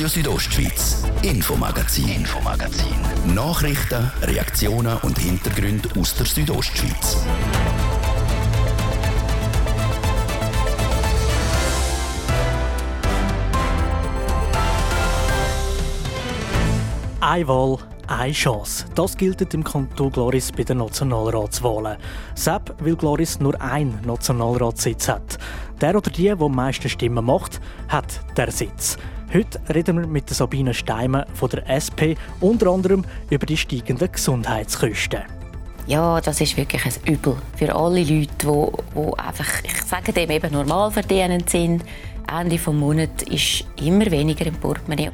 Radio 0.00 0.08
Südostschweiz, 0.08 1.04
Infomagazin, 1.20 2.08
Infomagazin. 2.08 3.34
Nachrichten, 3.34 4.10
Reaktionen 4.22 4.96
und 5.02 5.18
Hintergründe 5.18 5.90
aus 6.00 6.14
der 6.14 6.24
Südostschweiz. 6.24 7.18
Eine 17.20 17.46
Wahl, 17.46 17.76
eine 18.06 18.32
Chance. 18.32 18.86
Das 18.94 19.14
gilt 19.18 19.52
im 19.52 19.62
Kanton 19.62 20.10
Gloris 20.10 20.50
bei 20.50 20.62
den 20.62 20.78
Nationalratswahlen. 20.78 21.98
Sepp 22.34 22.74
will 22.82 22.96
Gloris 22.96 23.38
nur 23.38 23.60
einen 23.60 24.00
Nationalratssitz 24.06 25.08
hat. 25.08 25.36
Der 25.82 25.94
oder 25.94 26.10
die, 26.10 26.22
der 26.22 26.40
am 26.40 26.54
meisten 26.54 26.88
Stimmen 26.88 27.26
macht, 27.26 27.60
hat 27.88 28.22
der 28.38 28.50
Sitz. 28.50 28.96
Heute 29.32 29.60
reden 29.72 30.00
wir 30.00 30.08
mit 30.08 30.28
Sabine 30.28 30.74
Steimer 30.74 31.24
von 31.34 31.50
der 31.50 31.68
SP 31.70 32.18
unter 32.40 32.66
anderem 32.66 33.04
über 33.30 33.46
die 33.46 33.56
steigenden 33.56 34.10
Gesundheitskosten. 34.10 35.20
Ja, 35.86 36.20
das 36.20 36.40
ist 36.40 36.56
wirklich 36.56 36.84
ein 36.84 36.92
Übel 37.06 37.36
für 37.56 37.72
alle 37.72 38.02
Leute, 38.02 38.28
die, 38.42 39.18
einfach, 39.18 39.62
ich 39.62 39.82
sage 39.82 40.12
dem 40.12 40.30
eben 40.30 40.52
normal 40.52 40.90
verdienend 40.90 41.48
sind. 41.48 41.84
Ende 42.28 42.56
des 42.56 42.66
Monats 42.66 43.22
ist 43.22 43.64
immer 43.80 44.10
weniger 44.10 44.46
im 44.46 44.56
Portemonnaie. 44.56 45.12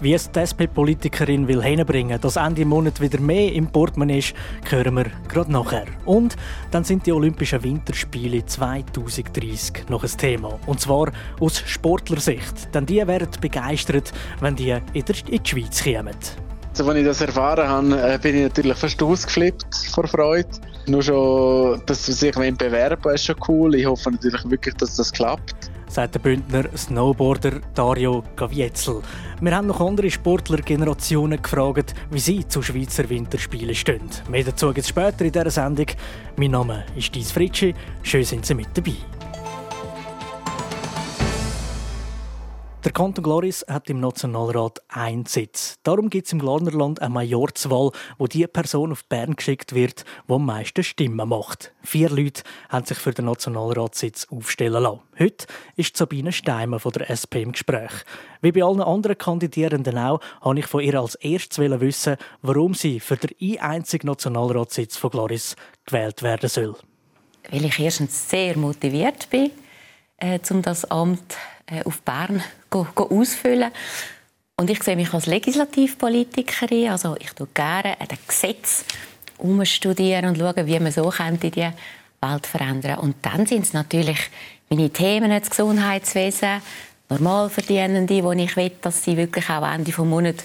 Wie 0.00 0.12
es 0.12 0.30
die 0.30 0.40
SP-Politikerin 0.40 1.48
will 1.48 1.62
hinbringen, 1.62 2.20
dass 2.20 2.36
Ende 2.36 2.64
Monat 2.64 3.00
wieder 3.00 3.20
mehr 3.20 3.52
im 3.52 3.68
Portemonnaie 3.68 4.18
ist, 4.18 4.34
hören 4.68 4.96
wir 4.96 5.06
gerade 5.28 5.52
nachher. 5.52 5.86
Und 6.04 6.36
dann 6.70 6.84
sind 6.84 7.06
die 7.06 7.12
Olympischen 7.12 7.62
Winterspiele 7.62 8.44
2030 8.44 9.88
noch 9.88 10.02
ein 10.02 10.10
Thema. 10.18 10.58
Und 10.66 10.80
zwar 10.80 11.12
aus 11.40 11.62
Sportlersicht. 11.66 12.74
Denn 12.74 12.86
die 12.86 13.06
werden 13.06 13.28
begeistert, 13.40 14.12
wenn 14.40 14.56
die 14.56 14.76
in 14.92 15.04
die 15.04 15.40
Schweiz 15.42 15.82
kommen. 15.82 16.16
Also, 16.76 16.90
als 16.90 16.98
ich 16.98 17.04
das 17.04 17.20
erfahren 17.20 17.68
habe, 17.68 18.14
äh, 18.14 18.18
bin 18.18 18.34
ich 18.34 18.42
natürlich 18.42 18.76
fast 18.76 19.00
ausgeflippt 19.00 19.74
vor 19.94 20.08
Freude. 20.08 20.48
Nur 20.86 21.02
schon, 21.02 21.80
dass 21.86 22.04
sie 22.04 22.12
sich 22.12 22.34
bewerben 22.34 23.14
ist 23.14 23.24
schon 23.24 23.36
cool. 23.48 23.74
Ich 23.76 23.86
hoffe 23.86 24.10
natürlich 24.10 24.50
wirklich, 24.50 24.74
dass 24.74 24.96
das 24.96 25.12
klappt 25.12 25.70
sagt 25.94 26.16
der 26.16 26.18
Bündner 26.18 26.64
Snowboarder 26.76 27.60
Dario 27.72 28.24
Gavietzel. 28.34 29.00
Wir 29.40 29.56
haben 29.56 29.68
noch 29.68 29.80
andere 29.80 30.10
Sportlergenerationen 30.10 31.40
gefragt, 31.40 31.94
wie 32.10 32.18
sie 32.18 32.48
zu 32.48 32.62
Schweizer 32.62 33.08
Winterspielen 33.08 33.76
stehen. 33.76 34.02
Mehr 34.28 34.42
dazu 34.42 34.66
gibt 34.68 34.78
es 34.78 34.88
später 34.88 35.24
in 35.24 35.30
dieser 35.30 35.50
Sendung. 35.50 35.86
Mein 36.36 36.50
Name 36.50 36.84
ist 36.96 37.14
Dies 37.14 37.30
Fritschi. 37.30 37.74
Schön 38.02 38.24
sind 38.24 38.44
Sie 38.44 38.54
mit 38.54 38.68
dabei. 38.74 39.13
Der 42.84 42.92
Kanton 42.92 43.24
Gloris 43.24 43.64
hat 43.66 43.88
im 43.88 43.98
Nationalrat 44.00 44.82
einen 44.88 45.24
Sitz. 45.24 45.76
Darum 45.84 46.10
gibt 46.10 46.26
es 46.26 46.34
im 46.34 46.38
Glarnerland 46.38 47.00
eine 47.00 47.14
Majorswahl, 47.14 47.92
wo 48.18 48.26
die 48.26 48.46
Person 48.46 48.92
auf 48.92 49.06
Bern 49.06 49.36
geschickt 49.36 49.74
wird, 49.74 50.04
die 50.28 50.32
am 50.32 50.44
meisten 50.44 50.84
Stimmen 50.84 51.26
macht. 51.26 51.72
Vier 51.82 52.10
Leute 52.10 52.42
haben 52.68 52.84
sich 52.84 52.98
für 52.98 53.12
den 53.12 53.24
Nationalratssitz 53.24 54.26
aufstellen 54.30 54.82
lassen. 54.82 55.00
Heute 55.18 55.46
ist 55.76 55.96
Sabine 55.96 56.30
Steimer 56.30 56.78
von 56.78 56.92
der 56.92 57.08
SP 57.08 57.40
im 57.40 57.52
Gespräch. 57.52 57.90
Wie 58.42 58.52
bei 58.52 58.62
allen 58.62 58.82
anderen 58.82 59.16
Kandidierenden 59.16 59.96
auch, 59.96 60.20
habe 60.42 60.58
ich 60.58 60.66
von 60.66 60.82
ihr 60.82 61.00
als 61.00 61.14
erstes 61.14 61.58
wissen, 61.58 62.18
warum 62.42 62.74
sie 62.74 63.00
für 63.00 63.16
den 63.16 63.60
einzigen 63.60 64.08
Nationalratssitz 64.08 64.98
von 64.98 65.08
Gloris 65.08 65.56
gewählt 65.86 66.22
werden 66.22 66.50
soll. 66.50 66.76
Weil 67.50 67.64
ich 67.64 67.78
erstens 67.78 68.28
sehr 68.28 68.58
motiviert 68.58 69.30
bin, 69.30 69.50
äh, 70.18 70.38
um 70.50 70.60
das 70.60 70.84
Amt 70.84 71.34
äh, 71.66 71.82
auf 71.84 72.02
Bern 72.02 72.42
ausfüllen. 72.74 73.70
Und 74.56 74.70
ich 74.70 74.82
sehe 74.82 74.96
mich 74.96 75.12
als 75.12 75.26
Legislativpolitikerin. 75.26 76.90
Also 76.90 77.16
ich 77.18 77.32
tue 77.32 77.48
gerne 77.52 78.00
an 78.00 78.08
den 78.08 78.18
Gesetz 78.26 78.84
umstudieren 79.38 80.26
und 80.26 80.38
schauen, 80.38 80.66
wie 80.66 80.78
man 80.78 80.92
so 80.92 81.08
könnte 81.08 81.50
die 81.50 81.68
Welt 82.20 82.46
verändern. 82.46 82.98
Und 82.98 83.16
dann 83.22 83.46
sind 83.46 83.64
es 83.64 83.72
natürlich 83.72 84.18
meine 84.70 84.90
Themen, 84.90 85.30
das 85.30 85.50
Gesundheitswesen, 85.50 86.62
Normalverdienende, 87.08 88.24
wo 88.24 88.32
ich 88.32 88.56
will, 88.56 88.72
dass 88.80 89.04
sie 89.04 89.16
wirklich 89.16 89.48
auch 89.50 89.66
Ende 89.66 89.90
des 89.92 89.98
Monats 89.98 90.44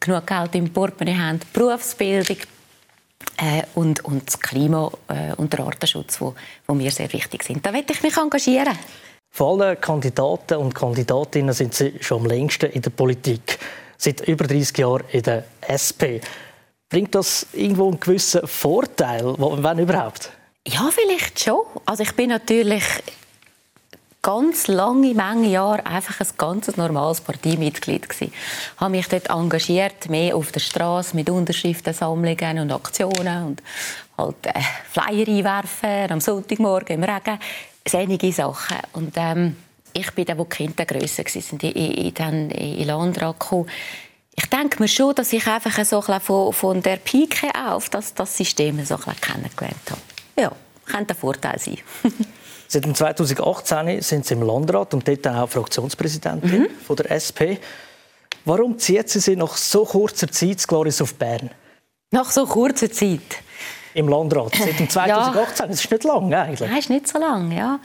genug 0.00 0.26
Geld 0.26 0.54
im 0.54 0.72
Portemonnaie 0.72 1.18
haben, 1.18 1.40
Berufsbildung 1.52 2.36
äh, 3.36 3.62
und, 3.74 4.04
und 4.04 4.26
das 4.26 4.40
Klima 4.40 4.90
äh, 5.08 5.34
und 5.36 5.52
der 5.52 5.60
Artenschutz, 5.60 6.20
wo, 6.20 6.34
wo 6.66 6.74
mir 6.74 6.90
sehr 6.90 7.12
wichtig 7.12 7.42
sind. 7.44 7.64
Da 7.64 7.72
will 7.72 7.84
ich 7.88 8.02
mich 8.02 8.16
engagieren. 8.16 8.76
Von 9.30 9.62
allen 9.62 9.80
Kandidaten 9.80 10.58
und 10.58 10.74
Kandidatinnen 10.74 11.54
sind 11.54 11.74
Sie 11.74 11.94
schon 12.00 12.22
am 12.22 12.26
längsten 12.26 12.70
in 12.70 12.82
der 12.82 12.90
Politik. 12.90 13.58
Seit 13.96 14.20
über 14.22 14.46
30 14.46 14.78
Jahren 14.78 15.04
in 15.12 15.22
der 15.22 15.44
SP. 15.62 16.20
Bringt 16.88 17.14
das 17.14 17.46
irgendwo 17.52 17.88
einen 17.88 18.00
gewissen 18.00 18.46
Vorteil, 18.46 19.34
wenn 19.38 19.78
überhaupt? 19.78 20.30
Ja, 20.66 20.90
vielleicht 20.90 21.38
schon. 21.40 21.60
Also 21.86 22.02
ich 22.02 22.12
bin 22.14 22.30
natürlich 22.30 22.84
ganz 24.22 24.66
lange 24.66 25.14
Menge 25.14 25.48
Jahre 25.48 25.86
einfach 25.86 26.20
ein 26.20 26.26
ganz 26.36 26.76
normales 26.76 27.20
Parteimitglied 27.20 28.06
Ich 28.20 28.30
habe 28.76 28.90
mich 28.90 29.08
dort 29.08 29.30
engagiert, 29.30 30.08
mehr 30.10 30.36
auf 30.36 30.52
der 30.52 30.60
Straße 30.60 31.16
mit 31.16 31.30
Unterschriftensammlungen 31.30 32.58
und 32.58 32.72
Aktionen 32.72 33.46
und 33.46 33.62
halt 34.18 34.46
äh, 34.46 34.60
Flyer 34.90 35.26
einwerfen 35.26 36.10
am 36.10 36.20
Sonntagmorgen 36.20 36.96
im 36.96 37.04
Regen 37.04 37.38
einige 37.94 38.32
Sachen. 38.32 38.78
Und 38.92 39.12
ähm, 39.16 39.56
ich 39.92 40.10
bin 40.12 40.24
der, 40.24 40.38
wo 40.38 40.44
die 40.44 40.50
Kinder 40.50 40.84
grösser 40.84 41.24
waren, 41.24 41.60
in, 41.60 42.14
in, 42.14 42.50
in 42.50 42.86
Landrat 42.86 43.40
gekommen. 43.40 43.68
Ich 44.36 44.46
denke 44.46 44.80
mir 44.80 44.88
schon, 44.88 45.14
dass 45.14 45.32
ich 45.32 45.46
einfach 45.46 45.84
so 45.84 46.02
ein 46.02 46.20
von, 46.20 46.52
von 46.52 46.82
der 46.82 46.96
Pike 46.96 47.48
auf 47.54 47.90
das, 47.90 48.14
das 48.14 48.36
System 48.36 48.84
so 48.84 48.94
ein 48.94 49.20
kennengelernt 49.20 49.90
habe. 49.90 50.00
Ja, 50.38 50.52
könnte 50.86 51.14
ein 51.14 51.16
Vorteil 51.18 51.58
sein. 51.58 51.78
Seit 52.68 52.84
2018 52.84 54.00
sind 54.00 54.26
Sie 54.26 54.34
im 54.34 54.42
Landrat 54.42 54.94
und 54.94 55.06
dort 55.06 55.26
auch 55.26 55.48
Fraktionspräsidentin 55.48 56.62
mhm. 56.62 56.70
von 56.86 56.96
der 56.96 57.10
SP. 57.10 57.58
Warum 58.44 58.78
zieht 58.78 59.08
Sie 59.08 59.18
sich 59.18 59.36
nach 59.36 59.56
so 59.56 59.84
kurzer 59.84 60.30
Zeit 60.30 60.66
Gloris 60.66 61.02
auf 61.02 61.14
Bern? 61.14 61.50
Nach 62.12 62.30
so 62.30 62.46
kurzer 62.46 62.90
Zeit? 62.90 63.20
Im 63.94 64.08
Landrat. 64.08 64.54
Seit 64.54 64.90
2018, 64.90 65.34
ja. 65.36 65.66
das 65.66 65.84
ist 65.84 65.90
nicht 65.90 66.04
lang 66.04 66.32
eigentlich. 66.32 66.68
Nein, 66.68 66.78
ist 66.78 66.90
nicht 66.90 67.08
so 67.08 67.18
lang, 67.18 67.52
ja. 67.52 67.78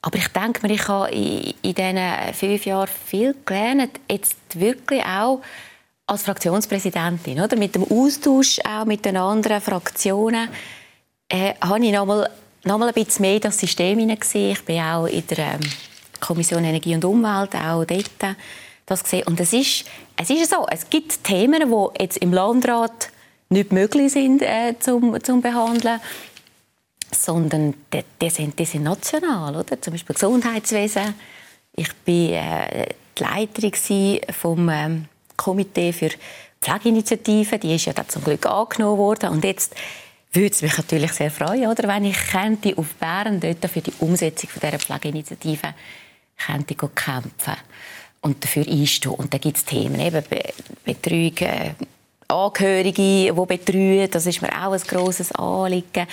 Aber 0.00 0.16
ich 0.16 0.28
denke 0.28 0.66
mir, 0.66 0.74
ich 0.74 0.86
habe 0.88 1.10
in, 1.10 1.54
in 1.62 1.74
diesen 1.74 2.34
fünf 2.34 2.66
Jahren 2.66 2.88
viel 3.06 3.34
gelernt. 3.44 3.98
Jetzt 4.10 4.36
wirklich 4.54 5.02
auch 5.04 5.40
als 6.06 6.22
Fraktionspräsidentin, 6.22 7.40
oder? 7.40 7.56
Mit 7.56 7.74
dem 7.74 7.84
Austausch 7.84 8.58
auch 8.64 8.84
mit 8.84 9.04
den 9.04 9.16
anderen 9.16 9.60
Fraktionen, 9.60 10.48
äh, 11.28 11.54
habe 11.60 11.84
ich 11.84 11.92
noch 11.92 12.06
mal, 12.06 12.30
noch 12.64 12.78
mal 12.78 12.88
ein 12.88 12.94
bisschen 12.94 13.22
mehr 13.22 13.34
in 13.34 13.40
das 13.40 13.58
System 13.58 13.98
hineingesehen. 13.98 14.52
Ich 14.52 14.64
bin 14.64 14.80
auch 14.80 15.06
in 15.06 15.26
der 15.26 15.38
ähm, 15.38 15.60
Kommission 16.20 16.64
Energie 16.64 16.94
und 16.94 17.04
Umwelt 17.04 17.54
auch 17.54 17.84
dort 17.84 18.36
das 18.86 19.04
gesehen. 19.04 19.26
Und 19.26 19.38
es 19.40 19.52
ist, 19.52 19.84
es 20.16 20.30
ist 20.30 20.50
so, 20.50 20.66
es 20.70 20.88
gibt 20.88 21.22
Themen, 21.24 21.70
die 21.70 22.02
jetzt 22.02 22.16
im 22.18 22.32
Landrat 22.32 23.10
nicht 23.50 23.72
möglich 23.72 24.12
sind 24.12 24.42
äh, 24.42 24.74
zum, 24.78 25.22
zum 25.22 25.40
behandeln, 25.40 26.00
sondern 27.10 27.74
die, 27.92 28.04
die, 28.20 28.30
sind, 28.30 28.58
die 28.58 28.64
sind 28.64 28.82
national, 28.82 29.56
oder? 29.56 29.80
Zum 29.80 29.92
Beispiel 29.92 30.14
Gesundheitswesen. 30.14 31.14
Ich 31.74 31.92
bin 32.04 32.32
äh, 32.32 32.88
die 33.16 33.22
Leiterin 33.22 34.20
vom 34.32 34.68
ähm, 34.68 35.04
Komitee 35.36 35.92
für 35.92 36.10
Pflegeinitiativen. 36.60 37.60
Die 37.60 37.74
ist 37.74 37.86
ja 37.86 37.92
dann 37.92 38.08
zum 38.08 38.24
Glück 38.24 38.44
angenommen 38.46 38.98
worden 38.98 39.30
und 39.30 39.44
jetzt 39.44 39.74
würde 40.32 40.50
es 40.50 40.62
mich 40.62 40.76
natürlich 40.76 41.12
sehr 41.12 41.30
freuen, 41.30 41.68
oder, 41.68 41.88
wenn 41.88 42.04
ich 42.04 42.16
könnte 42.30 42.76
auf 42.76 42.94
Bern 42.96 43.40
dort 43.40 43.64
für 43.70 43.80
die 43.80 43.94
Umsetzung 44.00 44.50
von 44.50 44.60
dieser 44.60 44.78
Pflegeinitiative 44.78 45.74
könnte 46.36 46.74
kämpfen 46.74 47.56
und 48.20 48.44
dafür 48.44 48.66
einstehen. 48.68 49.12
Und 49.12 49.32
da 49.32 49.38
gibt 49.38 49.56
es 49.56 49.64
Themen, 49.64 50.00
eben 50.00 50.22
Betreuung, 50.84 51.36
äh, 51.38 51.70
Angehörige, 52.28 52.92
die 52.92 53.32
betreuen. 53.32 54.10
Das 54.10 54.26
ist 54.26 54.42
mir 54.42 54.50
auch 54.50 54.72
ein 54.72 54.80
grosses 54.82 55.32
Anliegen. 55.32 56.06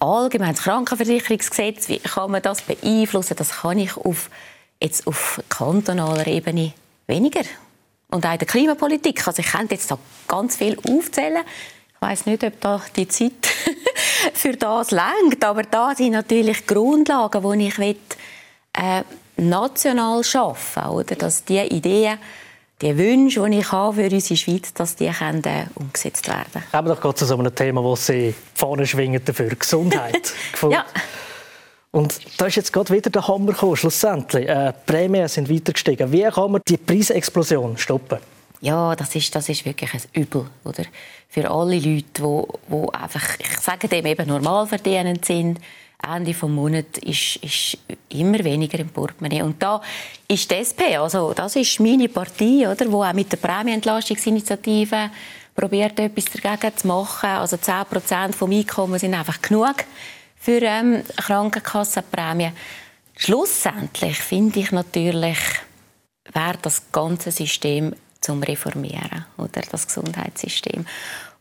Allgemeines 0.00 0.62
Krankenversicherungsgesetz, 0.62 1.88
wie 1.88 2.00
kann 2.00 2.32
man 2.32 2.42
das 2.42 2.62
beeinflussen? 2.62 3.36
Das 3.36 3.50
kann 3.50 3.78
ich 3.78 3.96
auf, 3.96 4.30
jetzt 4.82 5.06
auf 5.06 5.40
kantonaler 5.48 6.26
Ebene 6.26 6.72
weniger. 7.06 7.42
Und 8.08 8.26
auch 8.26 8.32
in 8.32 8.38
der 8.38 8.48
Klimapolitik. 8.48 9.26
Also 9.26 9.40
ich 9.40 9.52
könnte 9.52 9.74
jetzt 9.74 9.90
da 9.90 9.98
ganz 10.26 10.56
viel 10.56 10.76
aufzählen. 10.78 11.44
Ich 11.94 12.02
weiß 12.02 12.26
nicht, 12.26 12.42
ob 12.42 12.60
da 12.60 12.82
die 12.96 13.06
Zeit 13.06 13.46
für 14.34 14.56
das 14.56 14.90
längt, 14.90 15.44
aber 15.44 15.62
da 15.62 15.94
sind 15.94 16.12
natürlich 16.12 16.66
Grundlagen, 16.66 17.58
die 17.58 17.68
ich 17.68 17.78
will, 17.78 17.96
äh, 18.72 19.02
national 19.36 20.24
schaffen, 20.24 20.84
oder? 20.86 21.14
Dass 21.14 21.44
die 21.44 21.60
Ideen 21.60 22.18
die 22.84 22.98
Wünsche, 22.98 23.42
die 23.48 23.58
ich 23.60 23.72
habe 23.72 23.94
für 23.94 24.14
unsere 24.14 24.36
Schweiz, 24.36 24.74
dass 24.74 24.94
die 24.96 25.08
können, 25.08 25.42
äh, 25.44 25.64
umgesetzt 25.74 26.28
werden 26.28 26.44
können. 26.52 26.64
Aber 26.72 26.94
doch 26.94 27.00
geht 27.00 27.18
zu 27.18 27.24
so 27.24 27.38
einem 27.38 27.54
Thema, 27.54 27.82
das 27.82 28.06
Sie 28.06 28.34
vorne 28.54 28.86
schwingen 28.86 29.24
dafür, 29.24 29.48
Gesundheit. 29.48 30.32
ja. 30.70 30.84
Und 31.90 32.20
da 32.38 32.46
ist 32.46 32.56
jetzt 32.56 32.72
gerade 32.72 32.92
wieder 32.92 33.08
der 33.08 33.26
Hammer 33.26 33.52
gekommen, 33.52 33.76
schlussendlich. 33.76 34.46
Äh, 34.46 34.72
die 34.72 34.92
Prämien 34.92 35.28
sind 35.28 35.48
weiter 35.48 35.72
gestiegen. 35.72 36.12
Wie 36.12 36.24
kann 36.24 36.52
man 36.52 36.60
die 36.68 36.76
Preisexplosion 36.76 37.78
stoppen? 37.78 38.18
Ja, 38.60 38.94
das 38.94 39.14
ist, 39.14 39.34
das 39.34 39.48
ist 39.48 39.64
wirklich 39.64 39.94
ein 39.94 40.00
Übel, 40.12 40.46
oder? 40.64 40.84
Für 41.28 41.50
alle 41.50 41.76
Leute, 41.76 42.04
die, 42.18 42.42
die 42.68 42.94
einfach, 42.94 43.38
ich 43.38 43.60
sage 43.60 43.88
dem 43.88 44.06
eben 44.06 44.28
normal 44.28 44.66
verdienend 44.66 45.24
sind. 45.24 45.58
Ende 46.08 46.32
des 46.32 46.42
Monats 46.42 46.98
ist, 46.98 47.36
ist 47.36 47.78
immer 48.10 48.42
weniger 48.44 48.78
im 48.78 48.88
Portemonnaie. 48.88 49.42
Und 49.42 49.62
da 49.62 49.80
ist 50.28 50.50
die 50.50 50.56
SP, 50.56 50.96
also 50.96 51.32
das 51.32 51.56
ist 51.56 51.80
meine 51.80 52.08
Partei, 52.08 52.68
oder, 52.68 52.90
wo 52.90 53.02
auch 53.02 53.12
mit 53.12 53.30
der 53.32 53.36
Prämienentlastungsinitiative 53.38 55.10
probiert, 55.54 55.98
etwas 55.98 56.24
dagegen 56.26 56.76
zu 56.76 56.86
machen. 56.86 57.28
Also 57.28 57.56
10 57.56 57.84
Prozent 57.84 58.34
vom 58.34 58.50
Einkommen 58.50 58.98
sind 58.98 59.14
einfach 59.14 59.40
genug 59.40 59.76
für 60.36 60.60
ähm, 60.62 61.02
Krankenkassenprämien. 61.16 62.52
Schlussendlich 63.16 64.18
finde 64.18 64.60
ich 64.60 64.72
natürlich, 64.72 65.38
wäre 66.32 66.58
das 66.60 66.90
ganze 66.90 67.30
System 67.30 67.94
zum 68.20 68.42
Reformieren, 68.42 69.26
oder 69.36 69.62
das 69.70 69.86
Gesundheitssystem. 69.86 70.86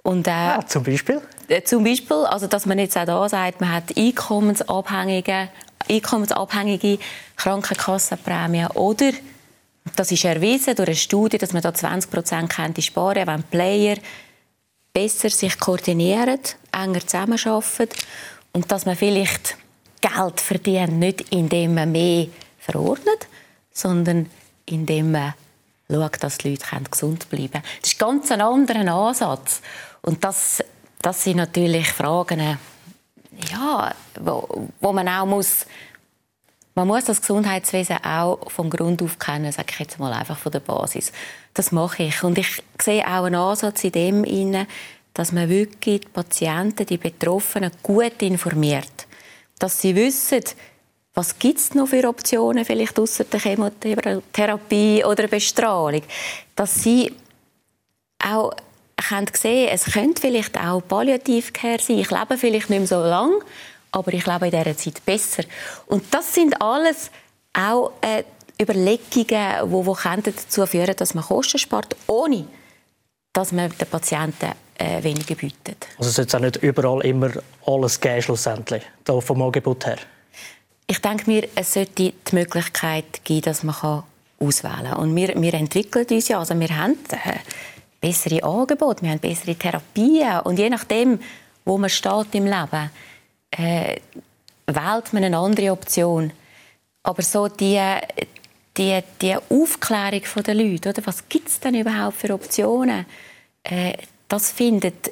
Und, 0.03 0.27
äh, 0.27 0.31
ja, 0.31 0.65
zum 0.67 0.83
Beispiel? 0.83 1.21
Äh, 1.47 1.63
zum 1.63 1.83
Beispiel, 1.83 2.17
also 2.25 2.47
dass 2.47 2.65
man 2.65 2.77
jetzt 2.77 2.97
auch 2.97 3.05
da 3.05 3.29
sagt, 3.29 3.61
man 3.61 3.71
hat 3.71 3.97
einkommensabhängige, 3.97 5.49
einkommensabhängige 5.89 6.99
Krankenkassenprämien 7.37 8.67
oder 8.71 9.11
das 9.95 10.11
ist 10.11 10.25
erwiesen 10.25 10.75
durch 10.75 10.89
eine 10.89 10.95
Studie, 10.95 11.37
dass 11.37 11.53
man 11.53 11.61
da 11.61 11.73
20 11.73 12.09
Prozent 12.09 12.83
sparen 12.83 13.27
wenn 13.27 13.43
Player 13.43 13.97
besser 14.93 15.29
sich 15.29 15.59
koordinieren, 15.59 16.39
enger 16.71 17.01
zusammenarbeiten 17.01 17.89
und 18.53 18.71
dass 18.71 18.85
man 18.85 18.95
vielleicht 18.95 19.57
Geld 19.99 20.39
verdient, 20.39 20.99
nicht 20.99 21.21
indem 21.31 21.75
man 21.75 21.91
mehr 21.91 22.27
verordnet, 22.59 23.27
sondern 23.71 24.29
indem 24.65 25.11
man 25.11 25.33
schaut, 25.89 26.23
dass 26.23 26.37
die 26.37 26.51
Leute 26.51 26.65
gesund 26.89 27.29
bleiben 27.29 27.51
können. 27.51 27.63
Das 27.81 27.91
ist 27.91 27.99
ganz 27.99 28.31
ein 28.31 28.41
anderer 28.41 28.87
Ansatz. 28.93 29.61
Und 30.01 30.23
das, 30.23 30.63
das 31.01 31.23
sind 31.23 31.37
natürlich 31.37 31.91
Fragen, 31.91 32.57
ja, 33.51 33.93
wo, 34.19 34.69
wo 34.79 34.93
man 34.93 35.07
auch 35.07 35.25
muss 35.25 35.65
man 36.75 36.87
muss 36.87 37.05
das 37.05 37.21
Gesundheitswesen 37.21 38.03
auch 38.03 38.49
vom 38.49 38.69
Grund 38.69 39.03
auf 39.03 39.19
kennen, 39.19 39.51
sage 39.51 39.67
ich 39.71 39.79
jetzt 39.79 39.99
mal 39.99 40.11
einfach 40.11 40.37
von 40.37 40.51
der 40.51 40.59
Basis. 40.59 41.11
Das 41.53 41.71
mache 41.71 42.03
ich. 42.03 42.23
Und 42.23 42.37
ich 42.39 42.63
sehe 42.81 43.05
auch 43.05 43.25
einen 43.25 43.35
Ansatz 43.35 43.83
in 43.83 43.91
dem, 43.91 44.67
dass 45.13 45.31
man 45.31 45.49
wirklich 45.49 46.01
die 46.01 46.07
Patienten, 46.07 46.87
die 46.87 46.97
Betroffenen 46.97 47.71
gut 47.83 48.21
informiert. 48.23 49.07
Dass 49.59 49.81
sie 49.81 49.95
wissen, 49.95 50.43
was 51.13 51.37
gibt 51.37 51.59
es 51.59 51.75
noch 51.75 51.87
für 51.87 52.07
Optionen, 52.07 52.65
vielleicht 52.65 52.97
außer 52.99 53.25
der 53.25 53.39
Chemotherapie 53.39 55.03
oder 55.05 55.27
Bestrahlung. 55.27 56.01
Dass 56.55 56.75
sie 56.75 57.11
auch 58.23 58.53
können 59.09 59.27
sehen, 59.33 59.69
es 59.71 59.85
könnte 59.85 60.21
vielleicht 60.21 60.57
auch 60.57 60.81
Palliativcare 60.81 61.79
sein. 61.79 61.99
Ich 61.99 62.09
lebe 62.09 62.37
vielleicht 62.37 62.69
nicht 62.69 62.79
mehr 62.79 62.87
so 62.87 63.01
lange, 63.03 63.39
aber 63.91 64.13
ich 64.13 64.25
lebe 64.25 64.47
in 64.47 64.51
dieser 64.51 64.77
Zeit 64.77 65.05
besser. 65.05 65.43
Und 65.87 66.05
das 66.11 66.33
sind 66.33 66.59
alles 66.59 67.11
auch 67.53 67.91
äh, 68.01 68.23
Überlegungen, 68.59 69.03
die, 69.23 70.21
die 70.21 70.31
dazu 70.31 70.65
führen 70.65 70.95
dass 70.95 71.13
man 71.13 71.23
Kosten 71.23 71.59
spart, 71.59 71.95
ohne 72.07 72.45
dass 73.33 73.51
man 73.51 73.71
den 73.77 73.87
Patienten 73.87 74.51
äh, 74.77 75.03
weniger 75.03 75.35
bietet. 75.35 75.87
Also 75.97 76.09
es 76.09 76.15
sollte 76.15 76.37
auch 76.37 76.41
nicht 76.41 76.57
überall 76.57 77.05
immer 77.05 77.31
alles 77.65 77.99
geben, 77.99 78.21
schlussendlich, 78.21 78.83
vom 79.05 79.41
Angebot 79.41 79.85
her? 79.85 79.97
Ich 80.93 81.01
denke 81.01 81.23
mir, 81.25 81.49
es 81.55 81.73
sollte 81.73 82.13
die 82.29 82.35
Möglichkeit 82.35 83.23
geben, 83.23 83.41
dass 83.41 83.63
man 83.63 84.03
auswählen 84.39 84.83
kann. 84.83 84.97
Und 84.99 85.15
wir, 85.15 85.29
wir 85.41 85.53
entwickeln 85.55 86.05
uns 86.07 86.27
ja, 86.27 86.37
also 86.37 86.59
wir 86.59 86.69
haben 86.69 86.99
äh, 87.09 87.39
bessere 87.99 88.43
Angebote, 88.43 89.01
wir 89.01 89.09
haben 89.09 89.19
bessere 89.19 89.55
Therapien 89.55 90.41
und 90.41 90.59
je 90.59 90.69
nachdem, 90.69 91.19
wo 91.65 91.79
man 91.79 91.89
steht 91.89 92.35
im 92.35 92.45
Leben, 92.45 92.91
äh, 93.49 93.95
wählt 94.67 95.13
man 95.13 95.23
eine 95.23 95.35
andere 95.35 95.71
Option. 95.71 96.31
Aber 97.01 97.23
so 97.23 97.47
die, 97.47 97.81
die, 98.77 98.99
die 99.19 99.35
Aufklärung 99.49 100.43
der 100.45 100.53
Leute, 100.53 100.89
oder? 100.89 101.07
was 101.07 101.27
gibt 101.27 101.47
es 101.47 101.59
denn 101.59 101.73
überhaupt 101.73 102.17
für 102.17 102.35
Optionen, 102.35 103.07
äh, 103.63 103.93
das 104.27 104.51
findet 104.51 105.11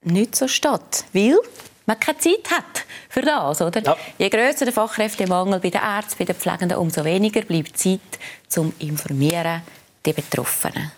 nicht 0.00 0.36
so 0.36 0.48
statt, 0.48 1.04
weil 1.12 1.36
man 1.84 2.00
keine 2.00 2.16
Zeit 2.16 2.50
hat 2.50 2.77
für 3.08 3.22
das. 3.22 3.60
Oder? 3.60 3.82
Ja. 3.82 3.96
Je 4.18 4.28
grösser 4.28 4.64
der 4.64 4.74
Fachkräftemangel 4.74 5.60
bei 5.60 5.70
den 5.70 5.80
Ärzten, 5.80 6.18
bei 6.18 6.24
den 6.24 6.36
Pflegenden, 6.36 6.78
umso 6.78 7.04
weniger 7.04 7.42
bleibt 7.42 7.78
Zeit 7.78 8.00
zum 8.48 8.72
Informieren 8.78 9.62
der 10.04 10.12
Betroffenen. 10.12 10.92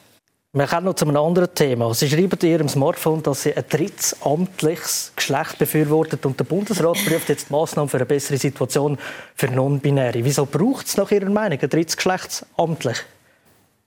Wir 0.52 0.66
kommen 0.66 0.86
noch 0.86 0.94
zu 0.94 1.06
einem 1.06 1.16
anderen 1.16 1.54
Thema. 1.54 1.94
Sie 1.94 2.10
schreiben 2.10 2.36
in 2.42 2.48
Ihrem 2.48 2.68
Smartphone, 2.68 3.22
dass 3.22 3.44
Sie 3.44 3.54
ein 3.54 3.64
drittes 3.68 4.16
amtliches 4.20 5.12
Geschlecht 5.14 5.58
befürwortet 5.58 6.26
und 6.26 6.40
der 6.40 6.44
Bundesrat 6.44 6.98
prüft 7.06 7.28
jetzt 7.28 7.52
Maßnahmen 7.52 7.88
für 7.88 7.98
eine 7.98 8.06
bessere 8.06 8.36
Situation 8.36 8.98
für 9.36 9.46
Non-Binäre. 9.46 10.24
Wieso 10.24 10.46
braucht 10.46 10.88
es 10.88 10.96
nach 10.96 11.12
Ihrer 11.12 11.30
Meinung 11.30 11.60
ein 11.60 11.70
drittes 11.70 11.96
Geschlecht 11.96 12.44
amtlich? 12.56 12.96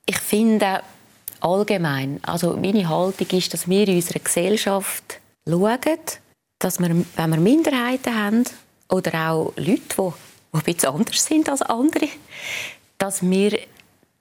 Ich 0.06 0.18
finde 0.20 0.80
allgemein, 1.42 2.22
also 2.24 2.56
meine 2.56 2.88
Haltung 2.88 3.28
ist, 3.32 3.54
dass 3.54 3.68
wir 3.68 3.86
in 3.86 3.96
unserer 3.96 4.20
Gesellschaft 4.20 5.20
schauen, 5.46 6.00
dass 6.64 6.80
wir, 6.80 6.90
wenn 7.16 7.30
wir 7.30 7.38
Minderheiten 7.38 8.16
haben 8.16 8.44
oder 8.90 9.32
auch 9.32 9.54
Leute, 9.58 9.82
die, 9.82 9.96
die 9.96 10.58
ein 10.58 10.64
bisschen 10.64 10.90
anders 10.90 11.26
sind 11.26 11.50
als 11.50 11.62
andere, 11.62 12.08
dass 12.98 13.22
wir 13.22 13.60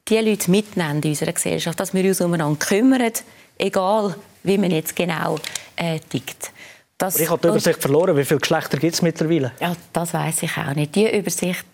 die 0.09 0.19
Leute 0.19 0.51
mitnehmen 0.51 1.03
in 1.03 1.11
unserer 1.11 1.33
Gesellschaft, 1.33 1.79
dass 1.79 1.95
wir 1.95 2.05
uns 2.05 2.21
umeinander 2.21 2.59
kümmern, 2.59 3.13
egal 3.59 4.17
wie 4.43 4.59
man 4.59 4.71
jetzt 4.71 4.97
genau 4.97 5.39
äh, 5.77 6.01
tickt. 6.01 6.51
Das, 6.99 7.19
ich 7.19 7.31
habe 7.31 7.41
die 7.41 7.49
Übersicht 7.49 7.81
verloren. 7.81 8.17
Wie 8.17 8.25
viele 8.25 8.41
Geschlechter 8.41 8.79
gibt 8.79 8.95
es 8.95 9.03
mittlerweile? 9.03 9.53
Ja, 9.61 9.75
das 9.93 10.15
weiß 10.15 10.43
ich 10.45 10.57
auch 10.57 10.75
nicht. 10.75 10.95
Die 10.95 11.17
Übersicht. 11.17 11.67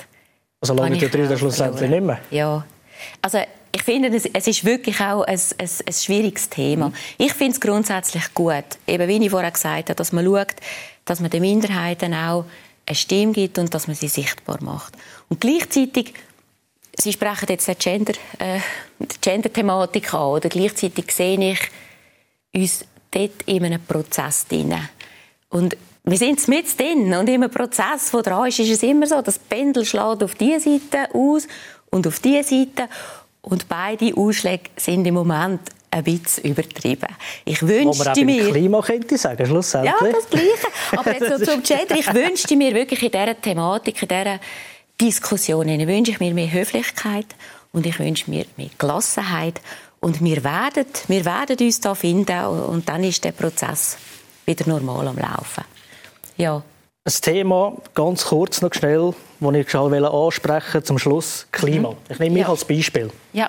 Also 0.60 0.74
lange 0.74 0.98
die 0.98 1.08
drei 1.08 1.36
schlussendlich 1.36 1.88
nicht 1.88 2.02
mehr? 2.02 2.18
Ja. 2.30 2.64
Also 3.22 3.38
ich 3.78 3.84
finde, 3.84 4.08
es 4.08 4.46
ist 4.46 4.64
wirklich 4.64 5.00
auch 5.00 5.22
ein, 5.22 5.40
ein, 5.58 5.70
ein 5.86 5.92
schwieriges 5.92 6.48
Thema. 6.48 6.88
Mhm. 6.88 6.94
Ich 7.18 7.32
finde 7.32 7.52
es 7.52 7.60
grundsätzlich 7.60 8.34
gut, 8.34 8.64
eben 8.86 9.08
wie 9.08 9.24
ich 9.24 9.30
vorher 9.30 9.50
gesagt 9.50 9.88
habe, 9.88 9.94
dass 9.94 10.12
man 10.12 10.24
schaut, 10.24 10.56
dass 11.04 11.20
man 11.20 11.30
den 11.30 11.42
Minderheiten 11.42 12.12
auch 12.12 12.44
eine 12.86 12.96
Stimme 12.96 13.32
gibt 13.32 13.58
und 13.58 13.72
dass 13.72 13.86
man 13.86 13.96
sie 13.96 14.08
sichtbar 14.08 14.62
macht. 14.62 14.94
Und 15.28 15.40
gleichzeitig 15.40 16.14
Sie 17.00 17.12
sprechen 17.12 17.46
jetzt 17.48 17.68
die 17.68 17.76
Gender, 17.76 18.14
äh, 18.40 18.58
Gender-Thematik 19.20 20.12
an. 20.14 20.30
Oder 20.30 20.48
gleichzeitig 20.48 21.12
sehe 21.12 21.52
ich 21.52 21.60
uns 22.52 22.84
dort 23.12 23.42
in 23.46 23.64
einem 23.64 23.80
Prozess 23.84 24.48
drin. 24.48 24.74
Und 25.48 25.76
wir 26.02 26.18
sind 26.18 26.48
mit 26.48 26.76
drin. 26.76 27.14
Und 27.14 27.28
in 27.28 27.42
einem 27.42 27.52
Prozess, 27.52 28.10
der 28.10 28.22
dran 28.22 28.48
ist, 28.48 28.58
ist 28.58 28.70
es 28.70 28.82
immer 28.82 29.06
so, 29.06 29.22
das 29.22 29.38
Pendel 29.38 29.84
schlägt 29.84 30.24
auf 30.24 30.34
diese 30.34 30.58
Seite 30.58 31.14
aus 31.14 31.46
und 31.90 32.04
auf 32.04 32.18
diese 32.18 32.42
Seite. 32.42 32.88
Und 33.48 33.66
beide 33.66 34.14
Ausschläge 34.14 34.64
sind 34.76 35.06
im 35.06 35.14
Moment 35.14 35.60
ein 35.90 36.04
bisschen 36.04 36.44
übertrieben. 36.44 37.08
Ich 37.46 37.62
wünschte 37.62 38.04
Wo 38.04 38.04
man 38.04 38.26
mir... 38.26 38.50
Klima 38.50 38.82
könnte 38.82 39.16
sagen, 39.16 39.46
schlussendlich. 39.46 39.94
Ja, 40.00 40.12
das 40.12 40.28
Gleiche. 40.28 40.66
Aber 40.96 41.12
jetzt 41.14 41.38
so 41.38 41.44
zum 41.52 41.62
Gender. 41.62 41.96
Ich 41.98 42.12
wünschte 42.12 42.56
mir 42.56 42.74
wirklich 42.74 43.02
in 43.02 43.10
dieser 43.10 43.40
Thematik, 43.40 44.02
in 44.02 44.08
dieser 44.08 44.38
Diskussionen 45.00 45.86
wünsche 45.86 46.10
ich 46.10 46.20
mir 46.20 46.34
mehr 46.34 46.52
Höflichkeit 46.52 47.26
und 47.72 47.86
ich 47.86 47.98
wünsche 47.98 48.30
mir 48.30 48.44
mehr 48.56 48.68
Gelassenheit. 48.76 49.62
Und 50.00 50.22
wir 50.22 50.44
werden, 50.44 50.86
wir 51.06 51.24
werden 51.24 51.56
uns 51.58 51.80
da 51.80 51.94
finden 51.94 52.44
und 52.44 52.88
dann 52.88 53.02
ist 53.02 53.24
der 53.24 53.32
Prozess 53.32 53.96
wieder 54.44 54.68
normal 54.68 55.08
am 55.08 55.16
Laufen. 55.16 55.64
Ja. 56.36 56.62
Ein 57.08 57.22
Thema, 57.22 57.72
ganz 57.94 58.26
kurz 58.26 58.60
noch 58.60 58.74
schnell, 58.74 59.14
das 59.40 59.54
ich 59.54 59.70
schon 59.70 59.94
ansprechen 59.94 60.84
zum 60.84 60.98
Schluss, 60.98 61.46
Klima. 61.50 61.92
Mhm. 61.92 61.96
Ich 62.10 62.18
nehme 62.18 62.34
mich 62.34 62.42
ja. 62.42 62.50
als 62.50 62.66
Beispiel. 62.66 63.10
Ja. 63.32 63.48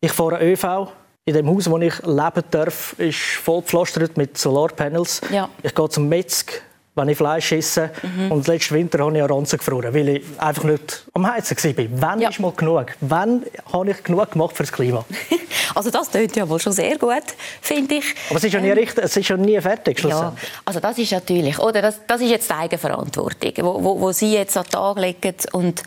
Ich 0.00 0.10
fahre 0.10 0.42
ÖV. 0.42 0.90
In 1.26 1.34
dem 1.34 1.46
Haus, 1.46 1.68
wo 1.68 1.76
ich 1.76 1.98
leben 1.98 2.42
darf, 2.50 2.94
ist 2.94 3.18
voll 3.18 3.60
gepflastert 3.60 4.16
mit 4.16 4.38
Solarpanels. 4.38 5.20
Ja. 5.30 5.50
Ich 5.62 5.74
gehe 5.74 5.88
zum 5.90 6.08
Metzg, 6.08 6.62
wenn 6.94 7.08
ich 7.08 7.16
Fleisch 7.16 7.52
esse. 7.52 7.90
Mhm. 8.02 8.32
Und 8.32 8.46
letzten 8.46 8.74
Winter 8.74 8.98
habe 9.00 9.16
ich 9.16 9.22
eine 9.22 9.32
Ranzen 9.32 9.58
gefroren, 9.58 9.94
weil 9.94 10.08
ich 10.08 10.24
einfach 10.38 10.64
nicht 10.64 11.06
am 11.14 11.26
Heizen 11.26 11.56
war. 11.56 11.84
Wann 11.92 12.20
ja. 12.20 12.28
ist 12.30 12.40
mal 12.40 12.52
genug? 12.52 12.86
Wann 13.00 13.44
habe 13.72 13.90
ich 13.90 14.02
genug 14.02 14.30
gemacht 14.32 14.56
für 14.56 14.64
das 14.64 14.72
Klima? 14.72 15.04
also 15.74 15.90
das 15.90 16.10
klingt 16.10 16.36
ja 16.36 16.48
wohl 16.48 16.58
schon 16.58 16.72
sehr 16.72 16.98
gut, 16.98 17.22
finde 17.60 17.96
ich. 17.96 18.14
Aber 18.28 18.38
es 18.38 18.44
ist 18.44 18.52
ja 18.52 18.60
nie, 18.60 18.68
ähm, 18.68 18.78
richtig, 18.78 19.04
es 19.04 19.16
ist 19.16 19.28
ja 19.28 19.36
nie 19.36 19.60
fertig. 19.60 20.02
Ja, 20.02 20.34
also 20.64 20.80
das 20.80 20.98
ist 20.98 21.12
natürlich, 21.12 21.58
oder 21.58 21.82
das, 21.82 22.00
das 22.06 22.20
ist 22.20 22.30
jetzt 22.30 22.50
die 22.50 22.54
Eigenverantwortung, 22.54 23.52
wo, 23.58 23.84
wo, 23.84 24.00
wo 24.00 24.12
Sie 24.12 24.34
jetzt 24.34 24.56
an 24.56 24.64
den 24.64 24.70
Tag 24.70 24.98
legen 24.98 25.34
und 25.52 25.82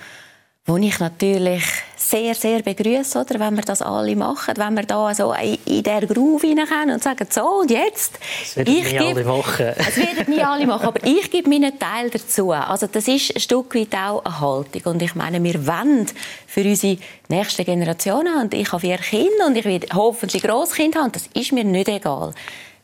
wo 0.65 0.77
ich 0.77 0.97
natürlich 0.99 1.63
sehr, 1.97 2.33
sehr 2.35 2.61
begrüße, 2.61 3.19
oder, 3.19 3.37
wenn 3.39 3.55
wir 3.55 3.63
das 3.63 3.81
alle 3.81 4.15
machen, 4.15 4.53
wenn 4.55 4.75
wir 4.75 4.83
da 4.83 5.13
so 5.13 5.33
in, 5.33 5.57
in 5.65 5.83
der 5.83 6.05
Groove 6.05 6.43
rein 6.43 6.89
und 6.89 7.03
sagen, 7.03 7.27
so 7.29 7.59
und 7.59 7.69
jetzt. 7.69 8.17
Das 8.41 8.55
werden 8.55 8.73
ich 8.73 8.91
nie 8.93 8.99
alle 8.99 9.25
machen. 9.25 9.73
Das 9.77 9.97
werden 9.97 10.33
nie 10.33 10.41
alle 10.41 10.65
machen, 10.65 10.87
aber 10.87 11.05
ich 11.05 11.29
gebe 11.29 11.49
meinen 11.49 11.77
Teil 11.77 12.09
dazu. 12.09 12.51
Also 12.51 12.87
das 12.87 13.07
ist 13.09 13.35
ein 13.35 13.41
Stück 13.41 13.75
weit 13.75 13.93
auch 13.93 14.23
eine 14.23 14.39
Haltung 14.39 14.81
und 14.93 15.01
ich 15.01 15.15
meine, 15.15 15.43
wir 15.43 15.67
wollen 15.67 16.07
für 16.47 16.61
unsere 16.61 16.97
nächste 17.27 17.65
Generationen 17.65 18.41
und 18.41 18.53
ich 18.53 18.71
habe 18.71 18.79
vier 18.79 18.97
Kinder 18.97 19.47
und 19.47 19.57
ich 19.57 19.65
werde 19.65 19.87
hoffentlich 19.93 20.43
Grosskinder 20.43 21.01
haben, 21.01 21.11
das 21.11 21.27
ist 21.33 21.51
mir 21.51 21.65
nicht 21.65 21.89
egal. 21.89 22.33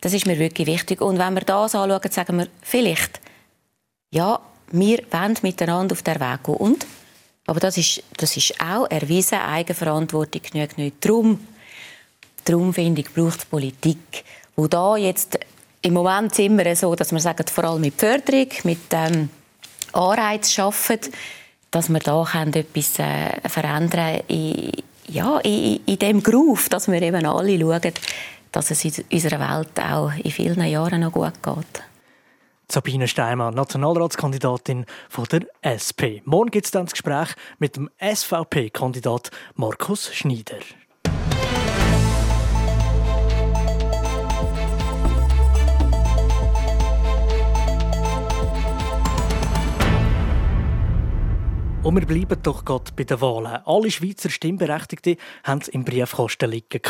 Das 0.01 0.13
ist 0.13 0.25
mir 0.25 0.37
wirklich 0.37 0.67
wichtig 0.67 0.99
und 1.01 1.17
wenn 1.17 1.33
wir 1.33 1.41
das 1.41 1.75
anschauen, 1.75 2.11
sagen 2.11 2.39
wir 2.39 2.47
vielleicht, 2.61 3.21
ja, 4.11 4.39
wir 4.71 4.99
wollen 5.11 5.37
miteinander 5.41 5.93
auf 5.93 6.01
der 6.01 6.19
Weg 6.19 6.43
gehen 6.43 6.55
und 6.55 6.85
aber 7.49 7.59
das 7.59 7.77
ist, 7.77 8.03
das 8.15 8.37
ist 8.37 8.61
auch 8.61 8.85
erwiesen, 8.91 9.39
Eigenverantwortung 9.39 10.41
genügt 10.51 10.77
nicht. 10.77 10.97
Darum, 11.03 11.39
darum 12.45 12.71
finde 12.75 13.01
ich, 13.01 13.11
braucht 13.11 13.39
es 13.39 13.45
Politik, 13.45 14.23
wo 14.55 14.67
da 14.67 14.95
jetzt 14.97 15.39
im 15.81 15.93
Moment 15.93 16.35
sind 16.35 16.59
wir 16.59 16.75
so, 16.75 16.93
dass 16.93 17.11
wir 17.11 17.19
sagen, 17.19 17.47
vor 17.47 17.63
allem 17.63 17.81
mit 17.81 17.95
Förderung, 17.95 18.49
mit 18.65 18.81
ähm, 18.91 19.29
Anreiz 19.93 20.51
schaffen, 20.51 20.99
dass 21.71 21.89
wir 21.89 21.99
da 21.99 22.23
können 22.31 22.53
etwas 22.53 22.99
äh, 22.99 23.49
verändern 23.49 24.21
in, 24.27 24.71
ja, 25.07 25.39
in, 25.39 25.79
in 25.87 25.97
dem 25.97 26.21
Groove, 26.21 26.69
dass 26.69 26.87
wir 26.87 27.01
eben 27.01 27.25
alle 27.25 27.59
schauen, 27.59 27.93
dass 28.51 28.69
es 28.69 28.85
in 28.85 28.93
unserer 29.11 29.39
Welt 29.39 29.79
auch 29.79 30.11
in 30.23 30.29
vielen 30.29 30.63
Jahren 30.65 31.01
noch 31.01 31.13
gut 31.13 31.41
geht. 31.41 31.83
Sabine 32.71 33.07
Steinmann, 33.07 33.55
Nationalratskandidatin 33.55 34.85
von 35.09 35.25
der 35.25 35.41
SP. 35.65 36.21
Morgen 36.25 36.51
gibt 36.51 36.65
es 36.65 36.71
dann 36.71 36.85
das 36.85 36.93
Gespräch 36.93 37.29
mit 37.57 37.75
dem 37.75 37.89
SVP-Kandidat 37.99 39.31
Markus 39.55 40.13
Schneider. 40.13 40.59
Und 51.81 51.95
wir 51.95 52.05
bleiben 52.05 52.43
doch 52.43 52.65
gerade 52.65 52.91
bei 52.93 53.05
den 53.05 53.21
Wahlen. 53.21 53.61
Alle 53.65 53.89
Schweizer 53.89 54.29
Stimmberechtigten 54.29 55.15
haben 55.45 55.61
es 55.61 55.69
im 55.69 55.85
Briefkasten 55.85 56.51
liegen. 56.51 56.81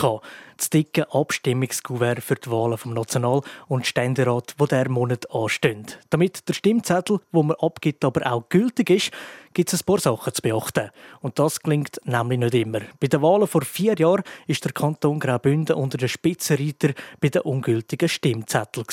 Das 0.57 0.71
dicke 0.71 1.13
Abstimmungskuvert 1.13 2.23
für 2.23 2.33
die 2.33 2.49
Wahlen 2.49 2.77
vom 2.77 2.95
National- 2.95 3.43
und 3.67 3.85
Ständerat, 3.85 4.55
wo 4.57 4.65
der 4.65 4.89
Monat 4.89 5.29
anstehen. 5.29 5.85
Damit 6.09 6.49
der 6.49 6.55
Stimmzettel, 6.55 7.19
wo 7.31 7.43
man 7.43 7.55
abgibt, 7.59 8.03
aber 8.03 8.31
auch 8.31 8.49
gültig 8.49 8.89
ist, 8.89 9.11
gibt 9.53 9.71
es 9.71 9.81
ein 9.81 9.85
paar 9.85 9.99
Sachen 9.99 10.33
zu 10.33 10.41
beachten. 10.41 10.89
Und 11.21 11.37
das 11.37 11.59
klingt 11.59 12.01
nämlich 12.05 12.39
nicht 12.39 12.55
immer. 12.55 12.81
Bei 12.99 13.07
den 13.07 13.21
Wahlen 13.21 13.47
vor 13.47 13.61
vier 13.61 13.93
Jahren 13.95 14.23
ist 14.47 14.65
der 14.65 14.71
Kanton 14.71 15.19
Graubünden 15.19 15.75
unter 15.75 15.99
den 15.99 16.09
Spitzenreiter 16.09 16.93
bei 17.21 17.29
den 17.29 17.43
ungültigen 17.43 18.09
Stimmzetteln. 18.09 18.87